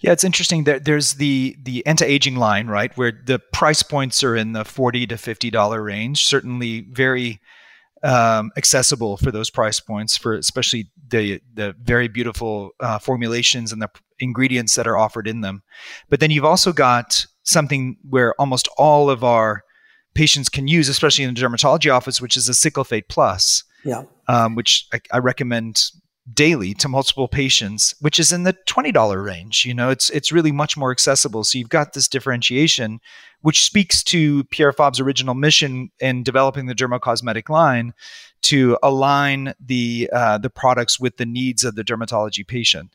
Yeah, 0.00 0.12
it's 0.12 0.24
interesting. 0.24 0.64
that 0.64 0.84
there's 0.84 1.14
the 1.14 1.56
the 1.62 1.84
anti-aging 1.86 2.36
line, 2.36 2.66
right, 2.66 2.96
where 2.96 3.12
the 3.12 3.38
price 3.52 3.82
points 3.82 4.22
are 4.22 4.36
in 4.36 4.52
the 4.52 4.64
forty 4.64 5.06
to 5.06 5.16
fifty 5.16 5.50
dollar 5.50 5.82
range. 5.82 6.26
Certainly, 6.26 6.86
very 6.90 7.40
um, 8.02 8.52
accessible 8.56 9.16
for 9.16 9.30
those 9.30 9.50
price 9.50 9.80
points, 9.80 10.16
for 10.16 10.34
especially 10.34 10.90
the 11.08 11.40
the 11.54 11.74
very 11.82 12.08
beautiful 12.08 12.70
uh, 12.80 12.98
formulations 12.98 13.72
and 13.72 13.80
the 13.80 13.88
ingredients 14.20 14.74
that 14.74 14.86
are 14.86 14.98
offered 14.98 15.26
in 15.26 15.40
them. 15.40 15.62
But 16.08 16.20
then 16.20 16.30
you've 16.30 16.44
also 16.44 16.72
got 16.72 17.26
something 17.42 17.96
where 18.08 18.34
almost 18.38 18.68
all 18.76 19.10
of 19.10 19.24
our 19.24 19.64
patients 20.14 20.48
can 20.48 20.68
use, 20.68 20.88
especially 20.88 21.24
in 21.24 21.34
the 21.34 21.40
dermatology 21.40 21.92
office, 21.92 22.20
which 22.20 22.36
is 22.36 22.48
a 22.48 22.52
Cicalfate 22.52 23.08
Plus. 23.08 23.64
Yeah. 23.84 24.04
Um, 24.28 24.54
which 24.54 24.86
I, 24.94 25.00
I 25.12 25.18
recommend 25.18 25.90
daily 26.32 26.72
to 26.74 26.88
multiple 26.88 27.28
patients, 27.28 27.94
which 28.00 28.18
is 28.18 28.32
in 28.32 28.44
the 28.44 28.54
$20 28.66 29.24
range. 29.24 29.64
You 29.64 29.74
know, 29.74 29.90
it's 29.90 30.08
it's 30.10 30.32
really 30.32 30.52
much 30.52 30.76
more 30.76 30.90
accessible. 30.90 31.44
So 31.44 31.58
you've 31.58 31.68
got 31.68 31.92
this 31.92 32.08
differentiation, 32.08 33.00
which 33.42 33.64
speaks 33.64 34.02
to 34.04 34.44
Pierre 34.44 34.72
Fabre's 34.72 35.00
original 35.00 35.34
mission 35.34 35.90
in 36.00 36.22
developing 36.22 36.66
the 36.66 36.74
dermocosmetic 36.74 37.48
line 37.48 37.92
to 38.42 38.78
align 38.82 39.54
the 39.60 40.08
uh, 40.12 40.38
the 40.38 40.50
products 40.50 40.98
with 40.98 41.16
the 41.18 41.26
needs 41.26 41.64
of 41.64 41.74
the 41.74 41.84
dermatology 41.84 42.46
patient. 42.46 42.90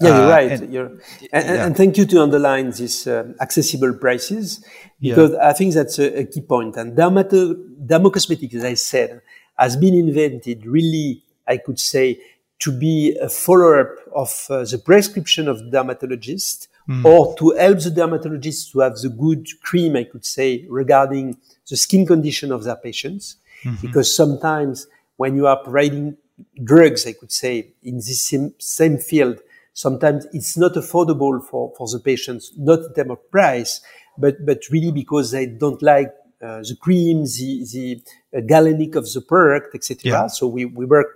Yeah, 0.00 0.16
you're 0.16 0.26
uh, 0.26 0.30
right. 0.30 0.52
And, 0.52 0.72
you're, 0.72 0.86
and, 0.86 1.00
yeah. 1.32 1.66
and, 1.66 1.76
thank 1.76 1.98
you 1.98 2.06
to 2.06 2.22
underline 2.22 2.70
these 2.70 3.06
uh, 3.06 3.34
accessible 3.38 3.92
prices 3.94 4.64
because 4.98 5.32
yeah. 5.32 5.48
I 5.50 5.52
think 5.52 5.74
that's 5.74 5.98
a, 5.98 6.20
a 6.20 6.24
key 6.24 6.40
point. 6.40 6.76
And 6.76 6.96
dermato, 6.96 7.54
dermocosmetics, 7.84 8.54
as 8.54 8.64
I 8.64 8.74
said, 8.74 9.20
has 9.58 9.76
been 9.76 9.94
invented 9.94 10.64
really, 10.64 11.22
I 11.46 11.58
could 11.58 11.78
say, 11.78 12.18
to 12.60 12.70
be 12.70 13.16
a 13.20 13.28
follow-up 13.28 13.96
of 14.14 14.46
uh, 14.50 14.64
the 14.64 14.78
prescription 14.78 15.48
of 15.48 15.58
the 15.58 15.70
dermatologist 15.70 16.68
mm. 16.88 17.04
or 17.04 17.34
to 17.36 17.50
help 17.58 17.80
the 17.80 17.90
dermatologist 17.90 18.72
to 18.72 18.80
have 18.80 18.96
the 18.98 19.08
good 19.08 19.46
cream, 19.62 19.96
I 19.96 20.04
could 20.04 20.24
say, 20.24 20.66
regarding 20.68 21.38
the 21.68 21.76
skin 21.76 22.06
condition 22.06 22.52
of 22.52 22.64
their 22.64 22.76
patients. 22.76 23.36
Mm-hmm. 23.64 23.86
Because 23.86 24.14
sometimes 24.14 24.86
when 25.16 25.36
you 25.36 25.46
are 25.46 25.56
providing 25.56 26.16
drugs, 26.62 27.06
I 27.06 27.12
could 27.12 27.32
say, 27.32 27.68
in 27.82 27.96
this 27.96 28.22
same, 28.22 28.54
same 28.58 28.98
field, 28.98 29.40
sometimes 29.72 30.26
it's 30.32 30.56
not 30.56 30.74
affordable 30.74 31.42
for, 31.42 31.72
for 31.76 31.88
the 31.88 31.98
patients, 31.98 32.52
not 32.56 32.80
in 32.80 32.94
terms 32.94 33.10
of 33.10 33.30
price, 33.30 33.80
but, 34.18 34.44
but 34.44 34.62
really 34.70 34.92
because 34.92 35.30
they 35.30 35.46
don't 35.46 35.80
like 35.82 36.12
uh, 36.42 36.60
the 36.60 36.76
cream, 36.78 37.24
the, 37.24 37.66
the 37.72 38.02
uh, 38.36 38.40
galenic 38.40 38.94
of 38.94 39.10
the 39.12 39.20
product, 39.20 39.74
etc. 39.74 40.00
Yeah. 40.04 40.26
So 40.26 40.46
we, 40.46 40.64
we 40.64 40.84
work 40.84 41.06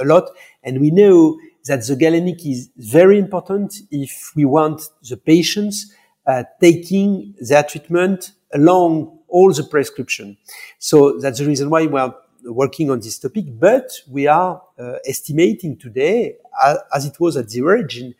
a 0.00 0.04
lot. 0.04 0.30
And 0.62 0.80
we 0.80 0.90
know 0.90 1.38
that 1.66 1.86
the 1.86 1.96
galenic 1.96 2.44
is 2.46 2.70
very 2.76 3.18
important 3.18 3.74
if 3.90 4.32
we 4.34 4.44
want 4.44 4.82
the 5.08 5.16
patients 5.16 5.92
uh, 6.26 6.44
taking 6.60 7.34
their 7.40 7.62
treatment 7.62 8.32
along 8.52 9.18
all 9.28 9.52
the 9.52 9.64
prescription. 9.64 10.36
So 10.78 11.18
that's 11.18 11.38
the 11.38 11.46
reason 11.46 11.70
why 11.70 11.86
we 11.86 11.98
are 11.98 12.14
working 12.44 12.90
on 12.90 13.00
this 13.00 13.18
topic, 13.18 13.44
but 13.48 13.90
we 14.08 14.26
are 14.26 14.62
uh, 14.78 14.94
estimating 15.06 15.76
today, 15.76 16.36
as, 16.64 16.78
as 16.94 17.06
it 17.06 17.20
was 17.20 17.36
at 17.36 17.48
the 17.48 17.60
origin, 17.60 18.14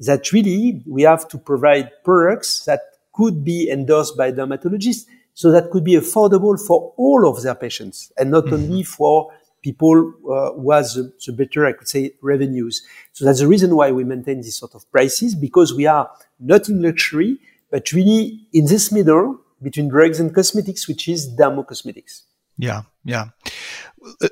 that 0.00 0.32
really 0.32 0.82
we 0.86 1.02
have 1.02 1.28
to 1.28 1.38
provide 1.38 1.90
products 2.04 2.64
that 2.64 2.80
could 3.12 3.44
be 3.44 3.70
endorsed 3.70 4.16
by 4.16 4.30
dermatologists 4.32 5.06
so 5.34 5.50
that 5.50 5.70
could 5.70 5.84
be 5.84 5.94
affordable 5.94 6.58
for 6.58 6.92
all 6.96 7.28
of 7.28 7.42
their 7.42 7.54
patients 7.54 8.12
and 8.18 8.30
not 8.30 8.44
mm-hmm. 8.44 8.54
only 8.54 8.82
for 8.82 9.30
people 9.66 10.12
uh, 10.30 10.52
was 10.54 10.94
the, 10.94 11.12
the, 11.26 11.32
better, 11.32 11.66
I 11.66 11.72
could 11.72 11.88
say, 11.88 12.12
revenues. 12.22 12.86
So 13.12 13.24
that's 13.24 13.40
the 13.40 13.48
reason 13.48 13.74
why 13.74 13.90
we 13.90 14.04
maintain 14.04 14.38
this 14.42 14.56
sort 14.56 14.76
of 14.76 14.88
prices 14.92 15.34
because 15.34 15.74
we 15.74 15.86
are 15.86 16.08
not 16.38 16.68
in 16.68 16.80
luxury, 16.80 17.38
but 17.72 17.90
really 17.90 18.46
in 18.52 18.66
this 18.66 18.92
middle 18.92 19.40
between 19.60 19.88
drugs 19.88 20.20
and 20.20 20.32
cosmetics, 20.32 20.86
which 20.86 21.08
is 21.08 21.28
dermocosmetics. 21.36 22.22
Yeah, 22.58 22.82
yeah. 23.04 23.26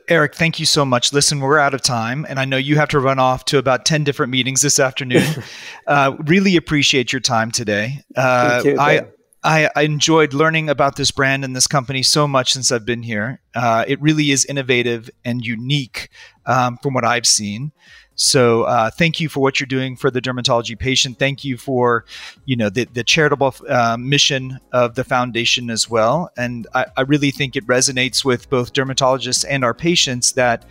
Eric, 0.09 0.37
thank 0.37 0.61
you 0.61 0.66
so 0.66 0.85
much. 0.85 1.12
Listen, 1.12 1.40
we're 1.40 1.59
out 1.59 1.75
of 1.75 1.83
time, 1.83 2.25
and 2.29 2.38
I 2.38 2.44
know 2.44 2.57
you 2.57 2.77
have 2.77 2.90
to 2.90 3.01
run 3.01 3.18
off 3.18 3.44
to 3.47 3.59
about 3.59 3.85
10 3.85 4.05
different 4.05 4.31
meetings 4.31 4.62
this 4.62 4.79
afternoon. 4.79 5.27
uh, 5.88 6.16
really 6.27 6.55
appreciate 6.55 7.12
your 7.12 7.20
time 7.20 7.51
today. 7.51 8.05
Uh, 8.14 8.62
you, 8.64 8.79
I, 8.79 9.07
I, 9.44 9.68
I, 9.76 9.83
enjoyed 9.83 10.33
learning 10.33 10.70
about 10.70 10.96
this 10.96 11.11
brand 11.11 11.44
and 11.44 11.54
this 11.54 11.66
company 11.66 12.02
so 12.02 12.26
much 12.26 12.52
since 12.52 12.72
I've 12.72 12.87
been 12.87 13.02
here. 13.02 13.40
Uh, 13.54 13.85
it 13.87 14.00
really 14.00 14.30
is 14.30 14.46
innovative 14.46 15.11
and 15.24 15.44
unique 15.44 16.09
um, 16.46 16.78
from 16.83 16.94
what 16.94 17.04
I've 17.04 17.26
seen. 17.26 17.72
So 18.16 18.62
uh, 18.62 18.90
thank 18.90 19.20
you 19.20 19.28
for 19.28 19.40
what 19.40 19.61
you're 19.61 19.66
doing 19.66 19.96
for 19.96 20.11
the 20.11 20.20
dermatology 20.20 20.78
patient. 20.78 21.18
Thank 21.18 21.44
you 21.44 21.57
for, 21.57 22.04
you 22.46 22.57
know, 22.57 22.70
the, 22.70 22.85
the 22.85 23.04
charitable 23.04 23.54
uh, 23.68 23.96
mission 23.98 24.59
of 24.72 24.94
the 24.94 25.04
foundation 25.04 25.68
as 25.68 25.90
well. 25.90 26.30
And 26.37 26.66
I, 26.74 26.87
I 26.96 27.02
really 27.02 27.30
think 27.30 27.57
it 27.57 27.66
resonates 27.66 28.24
with 28.24 28.48
both 28.48 28.72
dermatologists 28.72 29.44
and 29.48 29.64
our 29.64 29.74
patients 29.74 30.33
that 30.33 30.64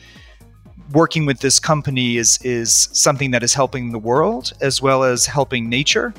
working 0.91 1.25
with 1.25 1.39
this 1.39 1.59
company 1.59 2.17
is 2.17 2.39
is 2.43 2.89
something 2.91 3.31
that 3.31 3.41
is 3.41 3.53
helping 3.53 3.91
the 3.91 3.99
world 3.99 4.53
as 4.61 4.81
well 4.81 5.03
as 5.03 5.25
helping 5.25 5.69
nature. 5.69 6.13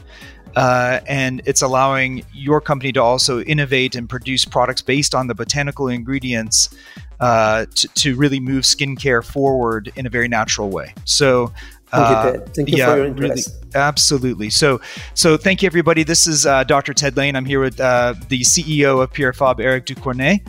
Uh, 0.57 1.01
and 1.07 1.43
it's 1.47 1.63
allowing 1.63 2.25
your 2.33 2.61
company 2.61 2.93
to 2.93 3.03
also 3.03 3.41
innovate 3.43 3.95
and 3.95 4.09
produce 4.09 4.45
products 4.45 4.83
based 4.83 5.15
on 5.15 5.27
the 5.27 5.35
botanical 5.35 5.89
ingredients 5.89 6.75
uh, 7.21 7.67
to, 7.75 7.89
to 7.89 8.17
really 8.17 8.41
move 8.41 8.65
skincare 8.65 9.25
forward 9.25 9.93
in 9.97 10.07
a 10.07 10.11
very 10.11 10.29
natural 10.29 10.71
way. 10.71 10.95
So, 11.05 11.53
uh, 11.93 12.39
thank 12.55 12.69
you, 12.69 12.77
you 12.77 12.79
yeah, 12.79 12.87
for 12.87 12.97
your 12.97 13.07
interest. 13.07 13.51
Really, 13.51 13.71
absolutely. 13.77 14.51
So, 14.51 14.81
so 15.15 15.37
thank 15.37 15.63
you, 15.63 15.67
everybody. 15.67 16.03
This 16.03 16.27
is 16.27 16.45
uh, 16.45 16.65
Dr. 16.65 16.93
Ted 16.93 17.17
Lain. 17.17 17.37
I'm 17.37 17.45
here 17.45 17.61
with 17.61 17.79
uh, 17.79 18.15
the 18.29 18.41
CEO 18.41 19.01
of 19.03 19.13
Pierre 19.13 19.33
Fabre, 19.33 19.63
Eric 19.63 19.87
Ducournau. 19.87 20.41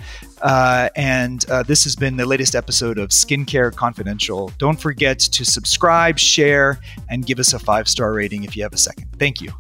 Uh, 0.41 0.89
and 0.95 1.47
uh, 1.49 1.63
this 1.63 1.83
has 1.83 1.95
been 1.95 2.17
the 2.17 2.25
latest 2.25 2.55
episode 2.55 2.97
of 2.97 3.09
Skincare 3.09 3.73
Confidential. 3.73 4.51
Don't 4.57 4.79
forget 4.79 5.19
to 5.19 5.45
subscribe, 5.45 6.17
share, 6.17 6.79
and 7.09 7.25
give 7.25 7.39
us 7.39 7.53
a 7.53 7.59
five 7.59 7.87
star 7.87 8.13
rating 8.13 8.43
if 8.43 8.55
you 8.55 8.63
have 8.63 8.73
a 8.73 8.77
second. 8.77 9.07
Thank 9.17 9.41
you. 9.41 9.53